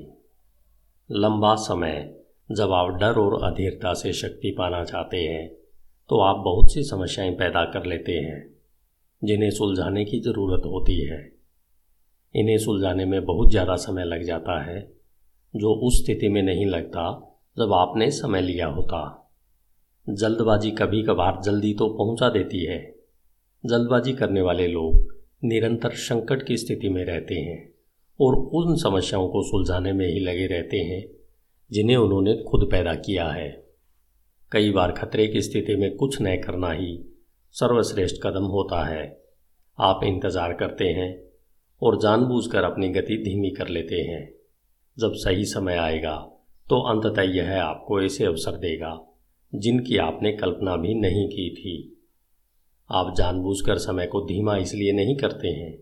लंबा 1.10 1.54
समय 1.54 2.14
जब 2.50 2.72
आप 2.72 2.88
डर 2.90 3.18
और 3.18 3.42
अधीरता 3.42 3.92
से 3.94 4.12
शक्ति 4.12 4.50
पाना 4.58 4.82
चाहते 4.84 5.16
हैं 5.16 5.48
तो 6.10 6.20
आप 6.20 6.36
बहुत 6.36 6.72
सी 6.72 6.82
समस्याएँ 6.82 7.30
पैदा 7.32 7.64
कर 7.64 7.86
लेते 7.86 8.12
हैं, 8.12 8.42
जिन्हें 9.22 9.50
सुलझाने 9.50 10.04
की 10.04 10.20
ज़रूरत 10.20 10.62
होती 10.66 10.98
है। 11.00 11.20
इन्हें 12.34 12.58
सुलझाने 12.58 13.04
में 13.04 13.24
बहुत 13.24 13.50
ज़्यादा 13.50 13.76
समय 13.76 14.04
लग 14.04 14.22
जाता 14.22 14.60
है, 14.64 14.80
जो 15.54 15.74
उस 15.74 16.02
स्थिति 16.04 16.28
में 16.28 16.42
नहीं 16.42 16.66
लगता 16.66 17.06
जब 17.56 17.72
आपने 17.72 18.10
समय 18.10 18.40
लिया 18.40 18.66
होता। 18.66 19.30
जल्दबाजी 20.06 20.70
कभी 20.70 21.02
कभार 21.02 21.40
जल्दी 21.42 21.72
तो 21.74 21.88
पहुँचा 21.88 22.28
देती 22.28 22.64
है। 22.64 22.93
जल्दबाजी 23.64 24.12
करने 24.12 24.40
वाले 24.40 24.66
लोग 24.68 25.12
निरंतर 25.44 25.90
संकट 25.90 26.42
की 26.46 26.56
स्थिति 26.56 26.88
में 26.88 27.04
रहते 27.04 27.34
हैं 27.34 27.58
और 28.20 28.34
उन 28.34 28.76
समस्याओं 28.76 29.28
को 29.28 29.42
सुलझाने 29.42 29.92
में 29.92 30.06
ही 30.06 30.20
लगे 30.20 30.46
रहते 30.46 30.78
हैं, 30.78 31.04
जिन्हें 31.70 31.96
उन्होंने 31.96 32.34
खुद 32.42 32.68
पैदा 32.72 32.94
किया 32.94 33.28
है। 33.28 33.48
कई 34.52 34.70
बार 34.70 34.92
खतरे 34.92 35.26
की 35.26 35.42
स्थिति 35.42 35.76
में 35.76 35.94
कुछ 35.96 36.20
न 36.22 36.36
करना 36.36 36.70
ही 36.70 36.98
सर्वश्रेष्ठ 37.54 38.16
कदम 38.22 38.44
होता 38.46 38.84
है। 38.84 39.04
आप 39.78 40.04
इंतज़ार 40.04 40.52
करते 40.52 40.84
हैं 40.84 41.10
और 41.82 41.98
जानबूझकर 42.02 42.64
अपनी 42.64 42.88
गति 42.88 43.16
धीमी 43.16 43.50
कर 43.50 43.68
लेते 43.68 44.00
हैं। 44.02 44.28
जब 44.96 45.12
सही 45.16 45.44
समय 45.44 45.76
आएगा 45.76 46.16
तो 46.66 46.80
अंततः 46.82 47.22
यह 47.22 47.62
आपको 47.62 48.02
ऐसे 48.02 48.24
अवसर 48.24 48.56
देगा, 48.58 48.98
जिनकी 49.52 49.96
आपने 49.96 50.32
कल्पना 50.32 50.76
भी 50.76 50.94
नहीं 50.94 51.28
की 51.28 51.50
थी। 51.54 51.93
आप 52.90 53.14
जानबूझकर 53.16 53.78
समय 53.78 54.06
को 54.06 54.20
धीमा 54.20 54.56
इसलिए 54.56 54.92
नहीं 54.92 55.16
करते 55.16 55.48
हैं, 55.48 55.72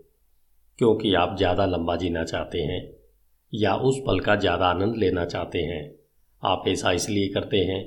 क्योंकि 0.79 1.15
आप 1.15 1.37
ज़्यादा 1.37 1.67
लंबा 1.67 1.97
जीना 1.97 2.25
चाहते 2.25 2.59
हैं, 2.59 2.83
या 3.53 3.75
उस 3.77 3.99
पल 4.07 4.21
का 4.21 4.37
ज़्यादा 4.37 4.67
आनंद 4.67 4.97
लेना 4.97 5.25
चाहते 5.25 5.59
हैं। 5.59 5.83
आप 6.43 6.65
ऐसा 6.69 6.93
इसलिए 6.93 7.29
करते 7.29 7.57
हैं, 7.57 7.85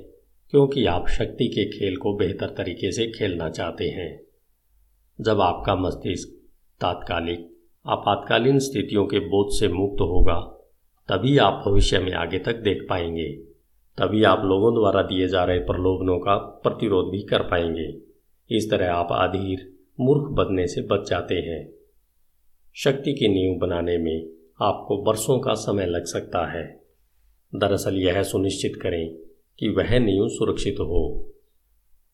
क्योंकि 0.52 0.84
आप 0.86 1.08
शक्ति 1.08 1.48
के 1.48 1.64
खेल 1.70 1.96
को 1.96 2.14
बेहतर 2.16 2.54
तरीके 2.58 2.92
से 2.92 3.06
खेलना 3.12 3.48
चाहते 3.50 3.88
हैं। 3.88 4.08
जब 5.18 5.40
आपका 5.40 5.74
मस्तिष्क 5.74 6.28
तात्कालिक, 6.80 7.48
आपातकालीन 7.84 8.58
स्थितियों 8.58 9.06
के 9.06 9.18
बोझ 9.18 9.46
से 9.52 9.68
मुक्त 9.68 10.00
होगा, 10.00 10.40
तभी 11.08 11.36
आप 11.38 11.62
भविष्य 11.66 11.98
में 11.98 12.12
आगे 12.12 12.38
तक 12.38 12.56
देख 12.56 12.86
पाएँगे। 12.88 13.30
तभी 13.98 14.22
आप 14.24 14.44
लोगों 14.44 14.74
द्वारा 14.74 15.02
दिए 15.02 15.28
जा 15.28 15.44
रहे 15.44 15.58
प्रलोभनों 15.58 16.18
का 16.18 16.36
प्रतिरोध 16.36 17.10
भी 17.10 17.22
कर 17.22 17.42
पाएँगे। 17.42 18.05
इस 18.50 18.70
तरह 18.70 18.92
आप 18.92 19.08
अधीर 19.12 19.72
मूर्ख 20.00 20.30
बनने 20.30 20.66
से 20.66 20.82
बच 20.82 21.10
जाते 21.10 21.34
हैं। 21.34 21.68
शक्ति 22.74 23.12
की 23.12 23.28
नींव 23.28 23.58
बनाने 23.58 23.98
में 23.98 24.28
आपको 24.62 25.02
बरसों 25.02 25.38
का 25.38 25.54
समय 25.54 25.86
लग 25.86 26.04
सकता 26.04 26.58
है। 26.58 26.82
दरअसल 27.54 27.94
यह 27.94 28.22
सुनिश्चित 28.22 28.76
करें 28.76 29.16
कि 29.58 29.68
वह 29.68 29.98
नींव 29.98 30.28
सुरक्षित 30.28 30.76
हो। 30.80 31.32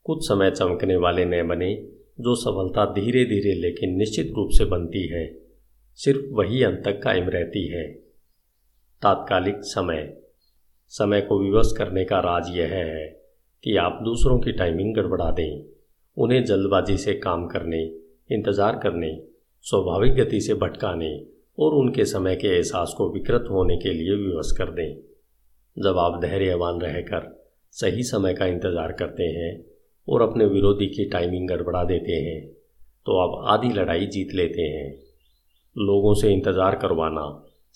कुछ 0.05 0.29
समय 0.29 0.51
चमकने 0.51 0.97
वाले 0.97 1.25
न 1.25 1.49
बने 1.49 1.75
जो 2.21 2.35
सफलता 2.35 2.85
धीरे 2.85 3.25
धीरे 3.25 3.55
लेकिन 3.55 3.97
निश्चित 3.97 4.33
रूप 4.37 4.51
से 4.53 4.65
बनती 4.65 5.09
है, 5.09 5.39
सिर्फ़ 5.95 6.27
वही 6.31 6.63
अंत 6.63 6.83
तक 6.85 7.03
कायम 7.03 7.29
रहती 7.29 7.69
है। 7.69 7.93
तात्कालिक 9.03 9.57
समय। 9.59 10.19
समय 10.89 11.21
को 11.21 11.39
विवश 11.39 11.75
करने 11.79 12.05
का 12.05 12.19
राज 12.19 12.57
यह 12.57 12.69
है 12.69 13.23
कि 13.65 13.77
आप 13.77 13.99
दूसरों 14.03 14.39
की 14.41 14.53
टाइमिंग 14.53 14.95
गड़बड़ा 14.95 15.31
दें। 15.31 15.63
उन्हें 16.17 16.45
जल्दबाजी 16.45 16.97
से 16.99 17.15
काम 17.17 17.47
करने, 17.47 17.83
इंतज़ार 18.31 18.79
करने, 18.83 19.13
स्वाभाविक 19.65 20.15
गति 20.15 20.41
से 20.41 20.55
भटकाने 20.57 21.15
और 21.59 21.75
उनके 21.75 22.05
समय 22.07 22.37
के 22.37 22.49
एहसास 22.49 22.95
को 22.99 23.13
विकृत 23.13 23.47
होने 23.51 23.77
के 23.77 23.93
लिए 23.93 24.17
विवश 24.19 24.51
कर 24.59 24.71
दें। 24.73 24.95
जब 25.77 25.99
आप 25.99 26.21
धैर्यवान 26.23 26.81
रहकर 26.81 27.31
सही 27.75 28.03
समय 28.05 28.35
का 28.35 28.47
इंतज़ार 28.47 28.93
करते 28.93 29.25
हैं 29.33 29.53
और 30.09 30.23
अपने 30.23 30.47
विरोधी 30.47 30.87
की 30.87 31.05
टाइमिंग 31.11 31.49
गड़बड़ा 31.49 31.83
देते 31.85 32.13
हैं 32.23 32.41
तो 33.07 33.19
आप 33.19 33.45
आधी 33.51 33.73
लड़ाई 33.73 34.07
जीत 34.07 34.35
लेते 34.35 34.63
हैं। 34.63 34.91
लोगों 35.77 36.15
से 36.15 36.33
इंतज़ार 36.33 36.75
करवाना 36.77 37.25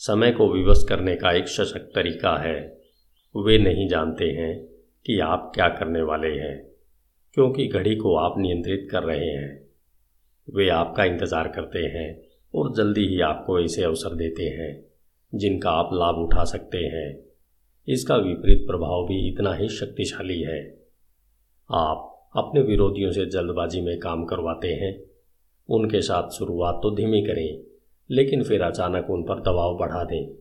समय 0.00 0.32
को 0.32 0.48
विवश 0.48 0.84
करने 0.88 1.14
का 1.16 1.32
एक 1.32 1.48
सशक्त 1.48 1.90
तरीका 1.94 2.36
है। 2.38 2.58
वे 3.34 3.58
नहीं 3.58 3.88
जानते 3.88 4.24
हैं 4.32 4.54
कि 5.06 5.18
आप 5.22 5.50
क्या 5.54 5.68
करने 5.70 6.02
वाले 6.02 6.28
हैं। 6.34 6.56
क्योंकि 7.36 7.66
घड़ी 7.66 7.96
को 7.96 8.16
आप 8.16 8.34
नियंत्रित 8.38 8.88
कर 8.90 9.02
रहे 9.02 9.26
हैं। 9.26 9.68
वे 10.56 10.68
आपका 10.68 11.04
इंतज़ार 11.04 11.48
करते 11.48 11.78
हैं 11.78 12.22
और 12.54 12.74
जल्दी 12.74 13.06
ही 13.06 13.20
आपको 13.20 13.60
ऐसे 13.60 13.82
अवसर 13.82 14.14
देते 14.14 14.42
हैं, 14.42 14.84
जिनका 15.34 15.70
आप 15.70 15.90
लाभ 15.92 16.14
उठा 16.14 16.44
सकते 16.44 16.78
हैं। 16.78 17.24
इसका 17.88 18.16
विपरीत 18.16 18.66
प्रभाव 18.66 19.06
भी 19.06 19.32
इतना 19.32 19.54
ही 19.54 19.68
शक्तिशाली 19.68 20.40
है। 20.40 20.86
आप 21.70 22.30
अपने 22.36 22.60
विरोधियों 22.60 23.12
से 23.12 23.26
जल्दबाजी 23.26 23.80
में 23.80 23.98
काम 23.98 24.24
करवाते 24.24 24.68
हैं। 24.68 25.02
उनके 25.70 26.00
साथ 26.00 26.30
शुरुआत 26.30 26.80
तो 26.82 26.96
धीमी 26.96 27.22
करें, 27.22 27.62
लेकिन 28.10 28.42
फिर 28.42 28.62
अचानक 28.62 29.10
उन 29.10 29.22
पर 29.22 29.40
दबाव 29.40 29.76
बढ़ा 29.76 30.04
दें। 30.04 30.34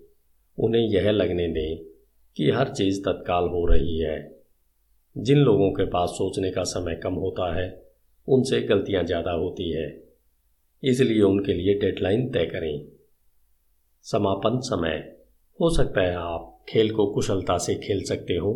उन्हें 0.58 0.82
यह 0.82 1.12
लगने 1.12 1.48
दें 1.48 1.78
कि 2.38 2.50
हर 2.50 2.70
चीज़ 2.70 3.02
तत्काल 3.02 3.44
हो 3.44 3.66
रही 3.66 4.00
है। 4.00 4.35
जिन 5.16 5.38
लोगों 5.38 5.70
के 5.72 5.86
पास 5.86 6.10
सोचने 6.10 6.52
का 6.52 6.64
समय 6.64 6.96
कम 6.96 7.14
होता 7.14 7.54
है, 7.56 7.68
उनसे 8.28 8.62
गलतियाँ 8.62 9.04
ज़्यादा 9.04 9.32
होती 9.32 9.72
है। 9.72 9.88
इसलिए 10.84 11.22
उनके 11.22 11.54
लिए 11.54 11.74
डेडलाइन 11.74 12.28
तय 12.32 12.46
करें। 12.46 12.86
समापन 14.06 14.60
समय। 14.60 14.98
हो 15.60 15.70
सकता 15.70 16.02
है 16.02 16.16
आप 16.16 16.66
खेल 16.70 16.92
को 16.92 17.06
कुशलता 17.06 17.58
से 17.58 17.76
खेल 17.76 18.04
सकते 18.04 18.34
हो। 18.34 18.52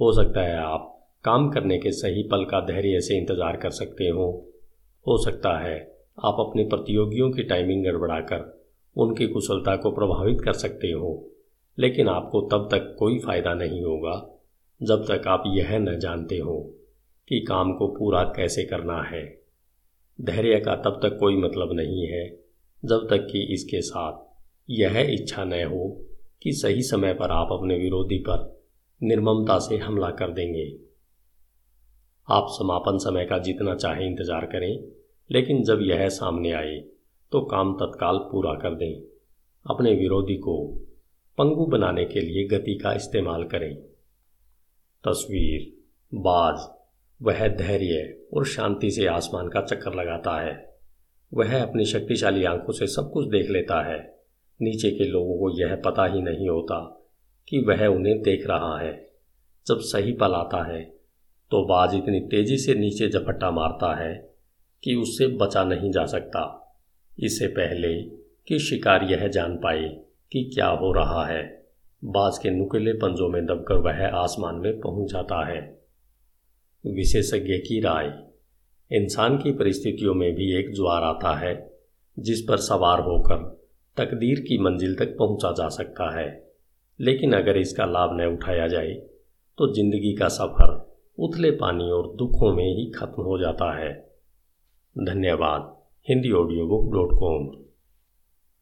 हो 0.00 0.12
सकता 0.12 0.42
है 0.42 0.56
आप 0.56 0.92
काम 1.24 1.48
करने 1.50 1.78
के 1.78 1.92
सही 1.92 2.22
पल 2.22 2.44
का 2.44 2.60
धैर्य 2.60 3.00
से 3.00 3.16
इंतज़ार 3.16 3.56
कर 3.56 3.70
सकते 3.70 4.08
हो। 4.08 4.26
हो 5.06 5.16
सकता 5.24 5.58
है 5.58 5.76
आप 6.24 6.36
अपने 6.40 6.64
प्रतियोगियों 6.64 7.30
की 7.30 7.42
टाइमिंग 7.42 7.84
गड़बड़ाकर 7.84 8.44
उनकी 8.96 9.26
कुशलता 9.26 9.76
को 9.76 9.90
प्रभावित 9.90 10.40
कर 10.40 10.52
सकते 10.52 10.90
हो, 10.90 11.30
लेकिन 11.78 12.08
आपको 12.08 12.40
तब 12.40 12.68
तक 12.72 12.94
कोई 12.98 13.18
फ़ायदा 13.18 13.54
नहीं 13.54 13.82
होगा। 13.82 14.14
जब 14.80 15.04
तक 15.04 15.26
आप 15.28 15.42
यह 15.46 15.78
न 15.78 15.98
जानते 15.98 16.38
हो 16.38 16.58
कि 17.28 17.40
काम 17.40 17.72
को 17.72 17.86
पूरा 17.88 18.22
कैसे 18.36 18.64
करना 18.64 19.00
है। 19.02 19.24
धैर्य 20.18 20.58
का 20.60 20.74
तब 20.76 20.98
तक 21.02 21.16
कोई 21.20 21.36
मतलब 21.36 21.72
नहीं 21.72 22.06
है 22.06 22.26
जब 22.82 23.06
तक 23.10 23.26
कि 23.32 23.42
इसके 23.54 23.80
साथ 23.82 24.24
यह 24.68 24.98
इच्छा 25.14 25.44
न 25.44 25.62
हो 25.64 25.88
कि 26.42 26.52
सही 26.52 26.82
समय 26.82 27.14
पर 27.14 27.30
आप 27.30 27.52
अपने 27.52 27.78
विरोधी 27.78 28.18
पर 28.18 28.44
निर्ममता 29.00 29.58
से 29.58 29.76
हमला 29.76 30.10
कर 30.10 30.32
देंगे। 30.32 30.66
आप 32.28 32.46
समापन 32.50 32.98
समय 32.98 33.24
का 33.24 33.38
जितना 33.38 33.74
चाहे 33.74 34.06
इंतज़ार 34.06 34.46
करें, 34.46 34.84
लेकिन 35.30 35.62
जब 35.62 35.82
यह 35.82 36.08
सामने 36.10 36.52
आए 36.52 36.78
तो 37.32 37.40
काम 37.46 37.72
तत्काल 37.74 38.18
पूरा 38.30 38.54
कर 38.54 38.74
दें। 38.74 38.94
अपने 39.66 39.94
विरोधी 39.94 40.36
को 40.36 40.56
पंगु 41.38 41.66
बनाने 41.66 42.04
के 42.04 42.20
लिए 42.20 42.46
गति 42.48 42.74
का 42.74 42.92
इस्तेमाल 42.92 43.44
करें। 43.44 43.76
तस्वीर, 45.08 45.72
बाज, 46.12 46.68
वह 47.20 47.46
धैर्य 47.48 48.26
और 48.34 48.46
शांति 48.46 48.90
से 48.90 49.06
आसमान 49.06 49.48
का 49.48 49.60
चक्कर 49.60 49.94
लगाता 49.94 50.40
है। 50.40 50.74
वह 51.34 51.62
अपनी 51.62 51.84
शक्तिशाली 51.84 52.44
आँखों 52.44 52.72
से 52.72 52.86
सब 52.86 53.10
कुछ 53.12 53.26
देख 53.26 53.50
लेता 53.50 53.80
है। 53.82 54.16
नीचे 54.60 54.90
के 54.90 55.04
लोगों 55.04 55.38
को 55.38 55.60
यह 55.60 55.76
पता 55.76 56.06
ही 56.06 56.22
नहीं 56.22 56.48
होता 56.48 57.08
कि 57.48 57.60
वह 57.60 57.86
उन्हें 57.86 58.22
देख 58.22 58.46
रहा 58.46 58.78
है। 58.80 58.92
जब 59.66 59.78
सही 59.78 60.12
पल 60.12 60.32
आता 60.32 60.72
है 60.72 60.82
तो 61.50 61.64
बाज 61.64 61.94
इतनी 61.94 62.20
तेज़ी 62.20 62.56
से 62.58 62.74
नीचे 62.74 63.08
झपट्टा 63.08 63.50
मारता 63.50 63.94
है 63.96 64.14
कि 64.84 64.94
उससे 64.94 65.26
बचा 65.26 65.64
नहीं 65.64 65.90
जा 65.90 66.06
सकता। 66.06 66.74
इससे 67.18 67.46
पहले 67.46 68.02
कि 68.48 68.58
शिकार 68.58 69.04
यह 69.04 69.28
जान 69.28 69.56
पाए 69.56 69.88
कि 70.32 70.50
क्या 70.54 70.66
हो 70.66 70.92
रहा 70.92 71.26
है। 71.26 71.55
बाज 72.06 72.38
के 72.38 72.50
नुकीले 72.50 72.92
पंजों 72.92 73.28
में 73.28 73.46
दबकर 73.46 73.74
वह 73.74 74.06
आसमान 74.08 74.54
में 74.54 74.80
पहुँच 74.80 75.12
जाता 75.12 75.46
है। 75.48 75.60
विशेषज्ञ 76.84 77.56
की 77.58 77.80
राय, 77.80 78.06
इंसान 78.90 79.38
की 79.38 79.52
परिस्थितियों 79.52 80.14
में 80.14 80.34
भी 80.34 80.58
एक 80.58 80.74
ज्वार 80.74 81.02
आता 81.02 81.34
है, 81.38 81.54
जिस 82.18 82.40
पर 82.40 82.56
सवार 82.56 83.00
होकर 83.00 83.42
तकदीर 83.96 84.40
की 84.40 84.58
मंजिल 84.58 84.94
तक 84.94 85.16
पहुँचा 85.18 85.52
जा 85.52 85.68
सकता 85.68 86.20
है। 86.20 86.46
लेकिन 87.00 87.32
अगर 87.32 87.56
इसका 87.56 87.84
लाभ 87.84 88.16
न 88.20 88.26
उठाया 88.26 88.68
जाए 88.68 88.94
तो 89.58 89.72
ज़िंदगी 89.74 90.14
का 90.16 90.28
सफ़र 90.28 90.96
उथले 91.18 91.50
पानी 91.50 91.90
और 91.90 92.14
दुखों 92.16 92.54
में 92.54 92.64
ही 92.64 92.90
खत्म 92.90 93.22
हो 93.22 93.38
जाता 93.38 93.78
है। 93.78 93.92
धन्यवाद, 94.96 95.76
Hindi 96.08 96.32
audio 96.32 96.66
book 96.66 96.92
dot 96.92 97.18
com. 97.18 97.50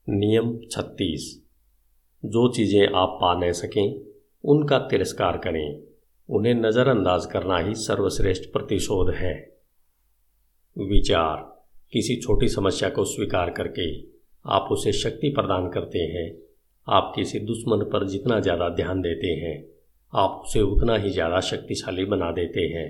नियम 0.09 0.59
छत्तीस। 0.72 1.43
जो 2.24 2.48
चीज़ें 2.48 2.87
आप 2.88 3.18
पा 3.20 3.34
न 3.37 3.52
सकें, 3.52 4.00
उनका 4.44 4.78
तिरस्कार 4.90 5.37
करें। 5.38 5.82
उन्हें 6.28 6.54
नज़रअंदाज 6.54 7.26
करना 7.26 7.58
ही 7.58 7.74
सर्वश्रेष्ठ 7.76 8.44
प्रतिशोध 8.52 9.10
है। 9.14 9.34
विचार, 10.76 11.37
किसी 11.92 12.16
छोटी 12.16 12.48
समस्या 12.48 12.88
को 12.88 13.04
स्वीकार 13.06 13.50
करके 13.50 13.88
आप 14.44 14.68
उसे 14.72 14.92
शक्ति 14.94 15.28
प्रदान 15.30 15.68
करते 15.70 15.98
हैं। 15.98 16.26
आप 16.87 17.12
किसी 17.16 17.38
दुश्मन 17.42 17.84
पर 17.84 18.06
जितना 18.08 18.40
ज़्यादा 18.40 18.68
ध्यान 18.68 19.00
देते 19.00 19.26
हैं, 19.26 19.64
आप 20.12 20.42
उसे 20.44 20.60
उतना 20.62 20.96
ही 20.96 21.10
ज़्यादा 21.10 21.40
शक्तिशाली 21.42 22.04
बना 22.06 22.30
देते 22.32 22.60
हैं। 22.70 22.88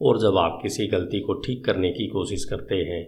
और 0.00 0.18
जब 0.18 0.36
आप 0.36 0.58
किसी 0.62 0.86
गलती 0.88 1.20
को 1.20 1.34
ठीक 1.40 1.64
करने 1.64 1.90
की 1.90 2.06
कोशिश 2.08 2.44
करते 2.44 2.74
हैं 2.84 3.04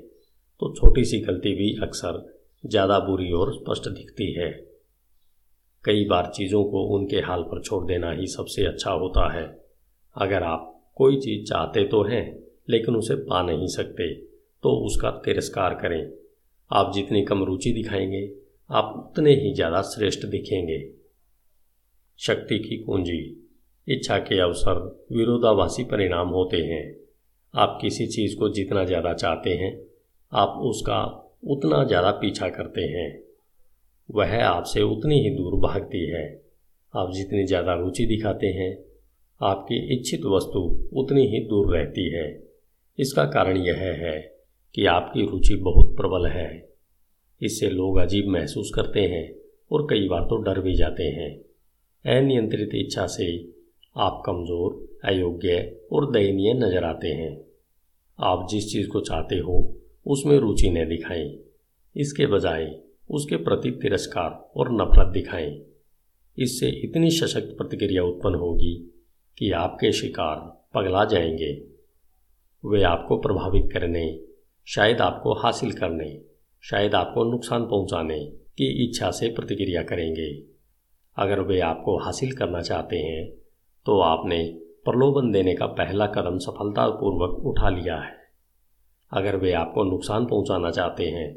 तो 0.62 0.74
छोटी 0.74 1.04
सी 1.04 1.20
गलती 1.20 1.54
भी 1.54 1.72
अक्सर 1.82 2.20
ज़्यादा 2.64 2.98
बुरी 3.00 3.30
और 3.32 3.52
स्पष्ट 3.54 3.88
दिखती 3.90 4.32
है। 4.32 4.50
कई 5.84 6.04
बार 6.04 6.26
चीज़ों 6.26 6.64
को 6.64 6.82
उनके 6.96 7.16
हाल 7.16 7.42
पर 7.42 7.62
छोड़ 7.62 7.84
देना 7.86 8.10
ही 8.12 8.26
सबसे 8.26 8.66
अच्छा 8.66 8.90
होता 8.90 9.32
है। 9.32 9.44
अगर 10.16 10.42
आप 10.42 10.68
कोई 10.96 11.16
चीज़ 11.16 11.48
चाहते 11.48 11.84
तो 11.84 12.02
हैं, 12.02 12.38
लेकिन 12.70 12.96
उसे 12.96 13.14
पा 13.14 13.42
नहीं 13.42 13.66
सकते 13.66 14.14
तो 14.62 14.70
उसका 14.86 15.10
तिरस्कार 15.10 15.74
करें। 15.74 16.12
आप 16.70 16.92
जितनी 16.94 17.22
कम 17.22 17.42
रुचि 17.44 17.72
दिखाएँगे, 17.72 18.32
आप 18.70 18.94
उतने 18.98 19.34
ही 19.34 19.54
ज़्यादा 19.54 19.82
श्रेष्ठ 19.82 20.26
दिखेंगे। 20.26 20.92
शक्ति 22.18 22.58
की 22.58 22.76
कुंजी। 22.76 23.48
इच्छा 23.88 24.18
के 24.18 24.38
अवसर 24.40 25.06
विरोधाभासी 25.12 25.84
परिणाम 25.84 26.28
होते 26.28 26.56
हैं। 26.56 26.94
आप 27.54 27.78
किसी 27.80 28.06
चीज़ 28.06 28.36
को 28.36 28.48
जितना 28.48 28.84
ज़्यादा 28.84 29.12
चाहते 29.14 29.50
हैं, 29.50 29.78
आप 30.32 30.48
उसका 30.48 31.02
उतना 31.48 31.84
ज़्यादा 31.84 32.10
पीछा 32.10 32.48
करते 32.48 32.80
हैं। 32.80 33.21
वह 34.12 34.44
आपसे 34.44 34.82
उतनी 34.82 35.20
ही 35.22 35.30
दूर 35.30 35.54
भागती 35.60 36.04
है। 36.10 36.24
आप 36.94 37.12
जितनी 37.12 37.46
ज़्यादा 37.46 37.74
रुचि 37.74 38.06
दिखाते 38.06 38.46
हैं, 38.46 38.72
आपकी 39.40 39.76
इच्छित 39.94 40.24
वस्तु 40.24 40.60
उतनी 40.92 41.26
ही 41.26 41.40
दूर 41.44 41.76
रहती 41.76 42.08
है। 42.10 42.26
इसका 42.98 43.24
कारण 43.24 43.56
यह 43.56 43.76
है 43.76 44.18
कि 44.74 44.86
आपकी 44.86 45.26
रुचि 45.26 45.56
बहुत 45.56 45.96
प्रबल 45.96 46.26
है। 46.26 46.68
इससे 47.40 47.70
लोग 47.70 47.98
अजीब 47.98 48.28
महसूस 48.28 48.72
करते 48.74 49.00
हैं 49.00 49.34
और 49.72 49.86
कई 49.90 50.08
बार 50.08 50.22
तो 50.22 50.36
डर 50.36 50.60
भी 50.60 50.74
जाते 50.74 51.02
हैं। 51.02 51.30
अनियंत्रित 52.04 52.74
इच्छा 52.74 53.06
से 53.06 53.26
आप 53.96 54.22
कमज़ोर, 54.26 54.98
अयोग्य 55.04 55.80
और 55.92 56.10
दयनीय 56.12 56.54
नज़र 56.54 56.84
आते 56.84 57.08
हैं। 57.08 57.36
आप 58.18 58.46
जिस 58.50 58.72
चीज़ 58.72 58.88
को 58.88 59.00
चाहते 59.00 59.36
हो, 59.36 59.74
उसमें 60.06 60.38
रुचि 60.38 60.70
न 60.70 60.88
दिखाएँ। 60.88 61.38
इसके 61.96 62.26
बजाय 62.26 62.64
उसके 63.10 63.36
प्रति 63.36 63.70
तिरस्कार 63.72 64.30
और 64.56 64.72
नफरत 64.72 65.12
दिखाएँ। 65.12 65.60
इससे 66.38 66.68
इतनी 66.84 67.10
सशक्त 67.10 67.54
प्रतिक्रिया 67.58 68.04
उत्पन्न 68.04 68.34
होगी 68.34 68.74
कि 69.38 69.50
आपके 69.50 69.92
शिकार 69.92 70.36
पगला 70.74 71.04
जाएँगे। 71.04 71.52
वे 72.64 72.82
आपको 72.82 73.16
प्रभावित 73.16 73.68
करने, 73.72 74.04
शायद 74.66 75.00
आपको 75.00 75.34
हासिल 75.34 75.72
करने, 75.72 76.20
शायद 76.64 76.94
आपको 76.94 77.24
नुकसान 77.24 77.64
पहुँचाने 77.64 78.18
की 78.58 78.66
इच्छा 78.84 79.10
से 79.10 79.28
प्रतिक्रिया 79.28 79.82
करेंगे। 79.82 80.30
अगर 81.16 81.40
वे 81.40 81.60
आपको 81.60 81.96
हासिल 81.98 82.32
करना 82.32 82.60
चाहते 82.60 82.96
हैं 82.96 83.30
तो 83.86 83.98
आपने 84.00 84.42
प्रलोभन 84.84 85.30
देने 85.32 85.54
का 85.54 85.66
पहला 85.66 86.06
कदम 86.06 86.38
सफलतापूर्वक 86.38 87.46
उठा 87.46 87.68
लिया 87.68 87.96
है। 87.96 88.16
अगर 89.12 89.36
वे 89.36 89.52
आपको 89.52 89.84
नुकसान 89.84 90.26
पहुंचाना 90.26 90.70
चाहते 90.70 91.06
हैं 91.06 91.34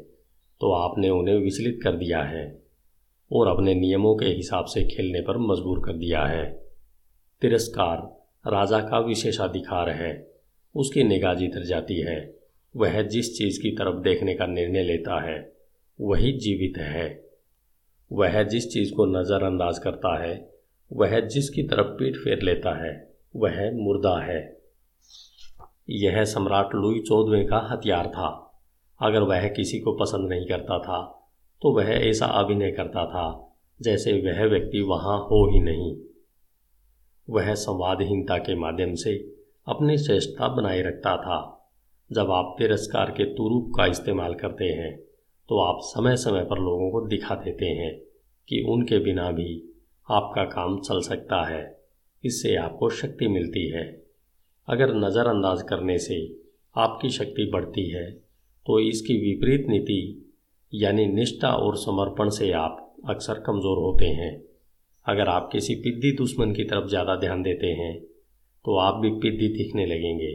तो 0.60 0.72
आपने 0.72 1.10
उन्हें 1.10 1.36
विचलित 1.36 1.80
कर 1.82 1.92
दिया 1.92 2.22
है 2.22 2.62
और 3.32 3.48
अपने 3.48 3.74
नियमों 3.74 4.16
के 4.16 4.26
हिसाब 4.26 4.64
से 4.64 4.84
खेलने 4.84 5.20
पर 5.20 5.38
मजबूर 5.38 5.82
कर 5.84 5.92
दिया 5.92 6.24
है। 6.24 6.66
तिरस्कार 7.40 7.96
राजा 8.50 8.80
का 8.80 8.98
विशेषाधिकार 8.98 9.90
है। 9.90 10.32
उसकी 10.76 11.04
निगाह 11.04 11.34
जिधर 11.34 11.64
जाती 11.64 12.00
है। 12.00 12.36
वह 12.76 13.02
जिस 13.02 13.38
चीज़ 13.38 13.62
की 13.62 13.70
तरफ़ 13.70 13.96
देखने 13.96 14.34
का 14.34 14.46
निर्णय 14.46 14.82
लेता 14.82 15.22
है, 15.22 15.52
वही 16.00 16.32
जीवित 16.32 16.78
है। 16.78 17.30
वह 18.12 18.42
जिस 18.42 18.72
चीज़ 18.72 18.94
को 18.94 19.06
नज़रअंदाज 19.06 19.78
करता 19.78 20.22
है, 20.22 20.50
वह 20.92 21.20
जिसकी 21.20 21.62
तरफ़ 21.62 21.86
पीठ 21.86 22.16
फेर 22.16 22.42
लेता 22.42 22.84
है, 22.84 23.14
वह 23.36 23.72
मुर्दा 23.72 24.24
है। 24.24 24.58
यह 25.90 26.24
सम्राट 26.24 26.74
लुई 26.74 27.00
चौदहवें 27.00 27.46
का 27.46 27.68
हथियार 27.72 28.06
था। 28.06 28.45
अगर 29.00 29.22
वह 29.22 29.48
किसी 29.48 29.80
को 29.80 29.92
पसंद 29.92 30.28
नहीं 30.28 30.46
करता 30.46 30.78
था 30.78 31.02
तो 31.62 31.72
वह 31.72 31.84
ऐसा 31.84 32.26
अभिनय 32.26 32.70
करता 32.70 33.04
था, 33.06 33.54
जैसे 33.80 34.12
वह 34.22 34.44
व्यक्ति 34.44 34.80
वहाँ 34.80 35.18
हो 35.20 35.44
ही 35.50 35.60
नहीं। 35.60 35.96
वह 37.28 37.54
संवादहीनता 37.54 38.38
के 38.38 38.54
माध्यम 38.54 38.94
से 38.94 39.14
अपनी 39.66 39.96
श्रेष्ठता 39.98 40.48
बनाए 40.48 40.82
रखता 40.82 41.16
था। 41.16 41.38
जब 42.10 42.30
आप 42.30 42.54
तिरस्कार 42.58 43.10
के 43.10 43.24
तुरूप 43.24 43.72
का 43.76 43.86
इस्तेमाल 43.86 44.34
करते 44.34 44.64
हैं 44.64 44.96
तो 45.48 45.60
आप 45.60 45.78
समय 45.82 46.16
समय 46.16 46.44
पर 46.44 46.58
लोगों 46.58 46.90
को 46.90 47.06
दिखा 47.06 47.34
देते 47.34 47.66
हैं 47.66 47.94
कि 48.48 48.64
उनके 48.68 48.98
बिना 48.98 49.30
भी 49.30 49.62
आपका 50.08 50.44
काम 50.44 50.78
चल 50.78 51.00
सकता 51.00 51.42
है। 51.44 51.62
इससे 52.24 52.54
आपको 52.56 52.90
शक्ति 52.90 53.28
मिलती 53.28 53.66
है। 53.68 53.84
अगर 54.68 54.94
नज़रअंदाज 54.94 55.62
करने 55.62 55.98
से 55.98 56.16
आपकी 56.76 57.10
शक्ति 57.10 57.50
बढ़ती 57.52 57.88
है 57.90 58.25
तो 58.66 58.78
इसकी 58.80 59.16
विपरीत 59.18 59.66
नीति, 59.68 60.00
यानी 60.72 61.06
निष्ठा 61.08 61.48
और 61.56 61.76
समर्पण 61.78 62.28
से 62.30 62.50
आप 62.54 62.82
अक्सर 63.10 63.42
कमज़ोर 63.46 63.78
होते 63.78 64.06
हैं। 64.14 64.30
अगर 65.06 65.28
आप 65.28 65.48
किसी 65.52 65.74
पिद्दी 65.76 66.10
दुश्मन 66.16 66.52
की 66.52 66.64
तरफ़ 66.64 66.88
ज़्यादा 66.88 67.14
ध्यान 67.16 67.42
देते 67.42 67.66
हैं 67.74 67.94
तो 68.64 68.76
आप 68.78 68.94
भी 68.94 69.10
पिद्दी 69.20 69.48
दिखने 69.54 69.86
लगेंगे। 69.86 70.30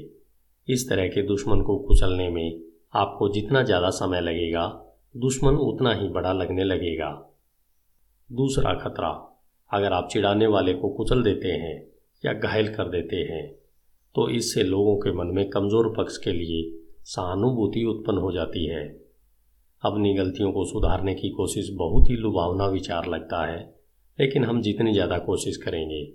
इस 0.67 0.87
तरह 0.89 1.07
के 1.07 1.21
दुश्मन 1.27 1.61
को 1.61 1.77
कुचलने 1.79 2.29
में 2.29 2.61
आपको 2.93 3.27
जितना 3.29 3.63
ज़्यादा 3.63 3.89
समय 3.91 4.21
लगेगा, 4.21 4.65
दुश्मन 5.15 5.55
उतना 5.55 5.93
ही 5.93 6.07
बड़ा 6.09 6.31
लगने 6.33 6.63
लगेगा। 6.63 7.09
दूसरा 8.29 8.73
खतरा, 8.75 9.09
अगर 9.71 9.93
आप 9.93 10.07
चिढ़ाने 10.11 10.47
वाले 10.47 10.73
को 10.73 10.89
कुचल 10.89 11.23
देते 11.23 11.47
हैं 11.47 11.75
या 12.23 12.33
घायल 12.33 12.67
कर 12.67 12.89
देते 12.89 13.15
हैं 13.27 13.47
तो 14.15 14.29
इससे 14.29 14.63
लोगों 14.63 14.95
के 14.97 15.11
मन 15.13 15.27
में 15.27 15.49
कमज़ोर 15.49 15.93
पक्ष 15.97 16.17
के 16.17 16.31
लिए 16.31 16.61
सहानुभूति 17.05 17.83
उत्पन्न 17.85 18.17
हो 18.17 18.31
जाती 18.31 18.65
है। 18.65 18.83
अपनी 19.83 20.13
गलतियों 20.13 20.51
को 20.51 20.65
सुधारने 20.65 21.13
की 21.15 21.29
कोशिश 21.29 21.69
बहुत 21.75 22.09
ही 22.09 22.15
लुभावना 22.15 22.65
विचार 22.67 23.07
लगता 23.07 23.45
है, 23.45 23.59
लेकिन 24.19 24.43
हम 24.45 24.61
जितनी 24.61 24.93
ज़्यादा 24.93 25.17
कोशिश 25.19 25.57
करेंगे, 25.57 26.05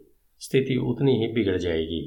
स्थिति 0.41 0.77
उतनी 0.85 1.17
ही 1.19 1.33
बिगड़ 1.33 1.57
जाएगी। 1.59 2.01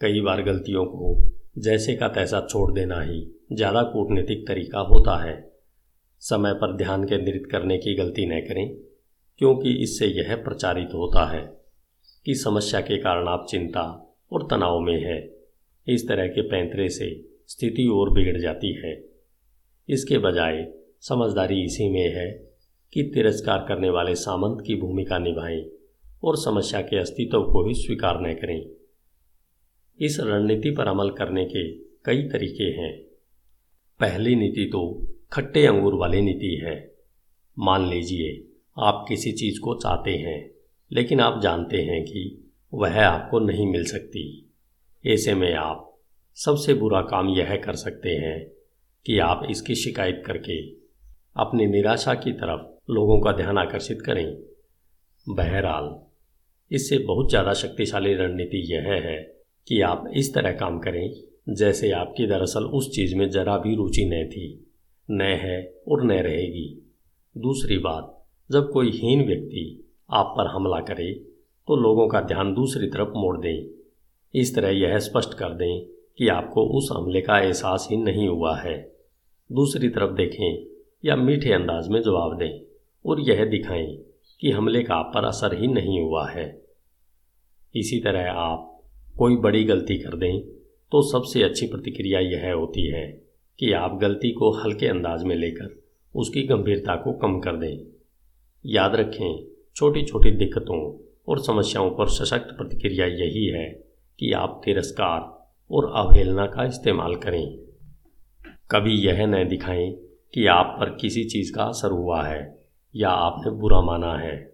कई 0.00 0.20
बार 0.20 0.42
गलतियों 0.42 0.84
को 0.86 1.16
जैसे 1.58 1.94
का 1.94 2.08
तैसा 2.08 2.46
छोड़ 2.50 2.70
देना 2.72 3.00
ही 3.00 3.20
ज़्यादा 3.52 3.82
कूटनीतिक 3.82 4.46
तरीका 4.48 4.80
होता 4.86 5.16
है। 5.24 5.38
समय 6.22 6.52
पर 6.54 6.76
ध्यान 6.76 7.04
केंद्रित 7.04 7.48
करने 7.50 7.78
की 7.78 7.94
गलती 7.94 8.26
न 8.26 8.40
करें, 8.40 8.68
क्योंकि 9.40 9.72
इससे 9.82 10.06
यह 10.08 10.34
प्रचारित 10.36 10.94
होता 10.94 11.26
है 11.26 11.42
कि 12.26 12.34
समस्या 12.34 12.80
के 12.80 12.98
कारण 12.98 13.28
आप 13.28 13.46
चिंता 13.50 13.82
और 14.32 14.46
तनाव 14.50 14.80
में 14.80 15.00
है। 15.04 15.18
इस 15.86 16.08
तरह 16.08 16.26
के 16.26 16.42
पैंतरे 16.42 16.88
से 16.88 17.08
स्थिति 17.50 17.86
और 17.86 18.10
बिगड़ 18.10 18.40
जाती 18.40 18.72
है। 18.72 19.04
इसके 19.88 20.18
बजाय, 20.18 20.72
समझदारी 21.00 21.64
इसी 21.64 21.88
में 21.88 22.14
है 22.14 22.50
कि 22.92 23.02
तिरस्कार 23.02 23.64
करने 23.68 23.90
वाले 23.90 24.14
सामंत 24.14 24.64
की 24.66 24.74
भूमिका 24.74 25.18
निभाएँ 25.18 25.70
और 26.24 26.36
समस्या 26.36 26.80
के 26.80 26.98
अस्तित्व 26.98 27.42
को 27.42 27.68
ही 27.68 27.74
स्वीकार 27.74 28.20
न 28.20 28.34
करें। 28.34 28.70
इस 30.00 30.20
रणनीति 30.20 30.70
पर 30.70 30.86
अमल 30.86 31.10
करने 31.10 31.44
के 31.44 31.72
कई 31.78 32.22
तरीके 32.22 32.64
हैं। 32.64 33.02
पहली 34.00 34.34
नीति 34.34 34.64
तो 34.64 35.08
खट्टे 35.32 35.66
अंगूर 35.66 35.94
वाली 35.94 36.20
नीति 36.20 36.60
है। 36.64 36.94
मान 37.58 37.88
लीजिए, 37.88 38.48
आप 38.78 39.04
किसी 39.08 39.32
चीज़ 39.32 39.60
को 39.60 39.74
चाहते 39.74 40.10
हैं, 40.10 40.50
लेकिन 40.92 41.20
आप 41.20 41.42
जानते 41.42 41.76
हैं 41.76 42.04
कि 42.04 42.52
वह 42.74 43.06
आपको 43.06 43.38
नहीं 43.38 43.66
मिल 43.66 43.84
सकती। 43.84 44.52
ऐसे 45.06 45.34
में 45.34 45.54
आप 45.54 45.89
सबसे 46.36 46.74
बुरा 46.74 47.00
काम 47.02 47.28
यह 47.28 47.54
कर 47.56 47.74
सकते 47.76 48.10
हैं 48.16 48.38
कि 49.06 49.18
आप 49.18 49.42
इसकी 49.50 49.74
शिकायत 49.74 50.22
करके 50.26 50.60
अपनी 51.36 51.66
निराशा 51.66 52.14
की 52.14 52.32
तरफ़ 52.32 52.92
लोगों 52.92 53.18
का 53.20 53.32
ध्यान 53.32 53.58
आकर्षित 53.58 54.02
करें। 54.02 54.26
बहरहाल, 55.26 55.90
इससे 56.70 56.98
बहुत 56.98 57.28
ज़्यादा 57.30 57.52
शक्तिशाली 57.54 58.14
रणनीति 58.14 58.62
यह 58.72 58.88
है 59.02 59.16
कि 59.66 59.80
आप 59.82 60.04
इस 60.16 60.32
तरह 60.34 60.52
काम 60.52 60.78
करें 60.78 61.54
जैसे 61.54 61.90
आपकी 61.92 62.26
दरअसल 62.26 62.64
उस 62.72 62.90
चीज़ 62.94 63.14
में 63.16 63.28
ज़रा 63.30 63.58
भी 63.58 63.74
रुचि 63.76 64.04
न 64.04 64.24
थी, 64.28 64.48
न 65.08 65.20
है 65.40 65.60
और 65.88 66.04
न 66.04 66.20
रहेगी। 66.20 66.68
दूसरी 67.36 67.78
बात, 67.80 68.16
जब 68.50 68.70
कोई 68.72 68.90
हीन 68.92 69.26
व्यक्ति 69.26 69.94
आप 70.12 70.34
पर 70.38 70.46
हमला 70.46 70.80
करे 70.86 71.12
तो 71.68 71.76
लोगों 71.78 72.08
का 72.08 72.20
ध्यान 72.24 72.54
दूसरी 72.54 72.86
तरफ़ 72.88 73.16
मोड़ 73.16 73.36
दें। 73.38 73.66
इस 74.34 74.54
तरह 74.54 74.78
यह 74.78 74.98
स्पष्ट 75.00 75.34
कर 75.34 75.54
दें 75.54 75.99
कि 76.20 76.28
आपको 76.28 76.64
उस 76.68 76.88
हमले 76.92 77.20
का 77.20 77.38
एहसास 77.40 77.86
ही 77.90 77.96
नहीं 77.96 78.28
हुआ 78.28 78.56
है। 78.58 78.92
दूसरी 79.52 79.88
तरफ़ 79.88 80.10
देखें 80.10 80.66
या 81.04 81.16
मीठे 81.16 81.52
अंदाज 81.52 81.88
में 81.88 82.02
जवाब 82.02 82.36
दें 82.38 82.60
और 83.04 83.20
यह 83.20 83.44
दिखाएँ 83.44 83.96
कि 84.40 84.50
हमले 84.50 84.82
का 84.82 84.94
आप 84.94 85.10
पर 85.14 85.24
असर 85.24 85.60
ही 85.60 85.66
नहीं 85.66 86.00
हुआ 86.00 86.28
है। 86.30 86.62
इसी 87.74 88.00
तरह 88.00 88.30
आप 88.30 88.82
कोई 89.18 89.36
बड़ी 89.36 89.64
गलती 89.64 89.98
कर 89.98 90.16
दें 90.16 90.40
तो 90.92 91.02
सबसे 91.02 91.42
अच्छी 91.42 91.66
प्रतिक्रिया 91.66 92.20
यह 92.20 92.52
होती 92.52 92.86
है 92.86 93.06
कि 93.58 93.72
आप 93.72 93.98
गलती 93.98 94.32
को 94.32 94.50
हल्के 94.50 94.86
अंदाज 94.86 95.24
में 95.24 95.36
लेकर 95.36 95.82
उसकी 96.14 96.42
गंभीरता 96.42 96.96
को 96.96 97.12
कम 97.12 97.40
कर 97.40 97.56
दें। 97.56 97.86
याद 98.66 98.94
रखें 98.94 99.46
छोटी 99.76 100.02
छोटी 100.02 100.30
दिक्कतों 100.30 100.98
और 101.28 101.40
समस्याओं 101.40 101.90
पर 101.90 102.08
सशक्त 102.08 102.56
प्रतिक्रिया 102.56 103.06
यही 103.06 103.46
है 103.46 103.68
कि 104.18 104.32
आप 104.32 104.60
तिरस्कार 104.64 105.39
और 105.72 105.92
अवहेलना 105.96 106.46
का 106.46 106.64
इस्तेमाल 106.64 107.14
करें। 107.16 107.58
कभी 108.70 108.94
यह 108.94 109.26
न 109.26 109.48
दिखाएँ 109.48 109.92
कि 110.34 110.46
आप 110.46 110.76
पर 110.80 110.90
किसी 110.90 111.24
चीज़ 111.24 111.52
का 111.54 111.64
असर 111.64 111.90
हुआ 111.90 112.22
है 112.22 112.64
या 112.96 113.10
आपने 113.10 113.50
बुरा 113.50 113.80
माना 113.80 114.16
है। 114.18 114.52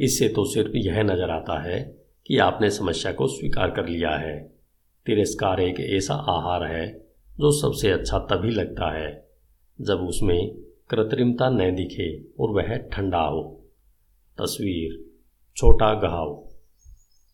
इससे 0.00 0.28
तो 0.28 0.44
सिर्फ़ 0.44 0.76
यह 0.76 1.02
नज़र 1.02 1.30
आता 1.30 1.62
है 1.62 1.96
कि 2.26 2.38
आपने 2.38 2.70
समस्या 2.70 3.12
को 3.12 3.26
स्वीकार 3.26 3.70
कर 3.70 3.86
लिया 3.86 4.10
है। 4.10 4.52
तिरस्कार 5.06 5.60
एक 5.60 5.80
ऐसा 5.80 6.14
आहार 6.14 6.64
है 6.64 7.06
जो 7.38 7.50
सबसे 7.52 7.90
अच्छा 7.90 8.18
तभी 8.18 8.50
लगता 8.50 8.90
है 8.98 9.28
जब 9.80 10.00
उसमें 10.00 10.54
कृत्रिमता 10.90 11.48
न 11.50 11.74
दिखे 11.74 12.22
और 12.40 12.50
वह 12.50 12.76
ठंडा 12.76 13.20
हो। 13.20 13.42
तस्वीर, 14.38 15.04
छोटा 15.56 15.94
घाव। 15.94 16.48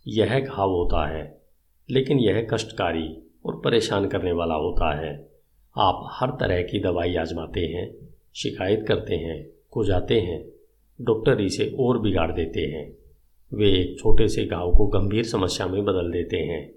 यह 0.07 0.41
घाव 0.41 0.71
होता 0.71 1.07
है 1.09 1.46
लेकिन 1.91 2.19
यह 2.19 2.47
कष्टकारी 2.51 3.09
और 3.47 3.61
परेशान 3.65 4.07
करने 4.09 4.33
वाला 4.33 4.55
होता 4.55 4.95
है। 4.97 5.29
आप 5.77 6.09
हर 6.13 6.31
तरह 6.31 6.63
की 6.63 6.81
दवाई 6.81 7.17
आजमाते 7.17 7.61
हैं, 7.61 7.91
शिकायत 8.37 8.85
करते 8.89 9.15
हैं 9.15 9.57
जाते 9.85 10.21
हैं, 10.21 10.45
डॉक्टर 11.01 11.41
इसे 11.41 11.65
और 11.79 11.99
बिगाड़ 11.99 12.31
देते 12.33 12.61
हैं। 12.61 12.97
वे 13.53 13.71
एक 13.73 13.99
छोटे 13.99 14.29
से 14.29 14.45
घाव 14.45 14.71
को 14.75 14.87
गंभीर 14.87 15.25
समस्या 15.25 15.67
में 15.67 15.85
बदल 15.85 16.11
देते 16.11 16.37
हैं। 16.37 16.75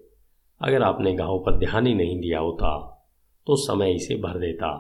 अगर 0.62 0.82
आपने 0.82 1.14
घाव 1.14 1.40
पर 1.40 1.58
ध्यान 1.58 1.88
ही 1.88 1.94
नहीं 1.94 2.20
दिया 2.20 2.40
होता 2.40 2.72
तो 3.48 3.56
समय 3.56 3.92
इसे 3.92 4.16
भर 4.16 4.40
देता 4.40 4.72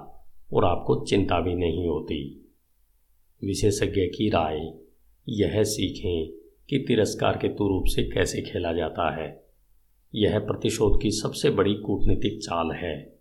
और 0.53 0.65
आपको 0.65 1.05
चिंता 1.05 1.39
भी 1.39 1.55
नहीं 1.55 1.87
होती। 1.87 2.49
विशेषज्ञ 3.43 4.01
की 4.07 4.29
राय, 4.29 4.73
यह 5.29 5.63
सीखें 5.63 6.27
कि 6.69 6.85
तिरस्कार 6.87 7.37
के 7.37 7.47
तुरूप 7.47 7.83
से 7.87 8.03
कैसे 8.03 8.41
खेला 8.41 8.73
जाता 8.73 9.09
है। 9.15 9.48
यह 10.15 10.39
प्रतिशोध 10.39 11.01
की 11.01 11.11
सबसे 11.11 11.49
बड़ी 11.49 11.73
कूटनीतिक 11.73 12.39
चाल 12.39 12.71
है। 12.71 13.19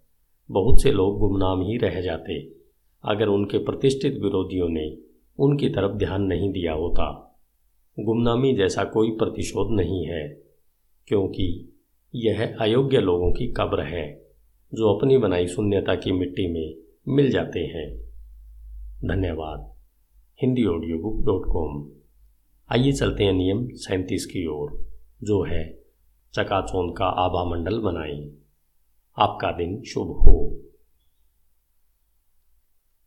बहुत 0.51 0.83
से 0.83 0.91
लोग 0.91 1.19
गुमनाम 1.19 1.63
ही 1.63 1.77
रह 1.77 2.01
जाते। 2.01 2.41
अगर 3.05 3.29
उनके 3.29 3.59
प्रतिष्ठित 3.59 4.13
विरोधियों 4.13 4.69
ने 4.69 4.99
उनकी 5.39 5.69
तरफ़ 5.69 5.93
ध्यान 5.93 6.23
नहीं 6.23 6.53
दिया 6.53 6.73
होता, 6.73 7.39
गुमनामी 8.01 8.55
जैसा 8.55 8.85
कोई 8.85 9.11
प्रतिशोध 9.11 9.77
नहीं 9.77 10.07
है, 10.07 10.29
क्योंकि 11.07 11.79
यह 12.15 12.57
अयोग्य 12.61 13.01
लोगों 13.01 13.33
की 13.33 13.47
कब्र 13.47 13.81
है, 13.83 14.27
जो 14.75 14.95
अपनी 14.95 15.19
बनाई 15.19 15.47
शून्यता 15.47 15.95
की 15.95 16.13
मिट्टी 16.13 16.53
में 16.53 16.75
मिल 17.09 17.31
जाते 17.31 17.61
हैं। 17.61 17.97
धन्यवाद। 19.09 19.75
Hindi 20.43 20.65
audio 20.65 20.99
book 20.99 21.27
dot 21.27 21.43
com. 21.53 21.89
आइए 22.73 22.93
चलते 22.93 23.25
हैं 23.25 23.33
नियम 23.33 23.69
सैंतीस 23.73 24.27
की 24.27 24.47
ओर, 24.47 24.89
जो 25.23 25.43
है 25.43 25.78
चकाचौंध 26.35 26.97
का 26.97 27.07
आभा 27.07 27.45
मंडल 27.45 27.79
बनाएँ 27.81 28.39
आपका 29.19 29.51
दिन 29.53 29.83
शुभ 29.83 30.07
हो। 30.07 30.68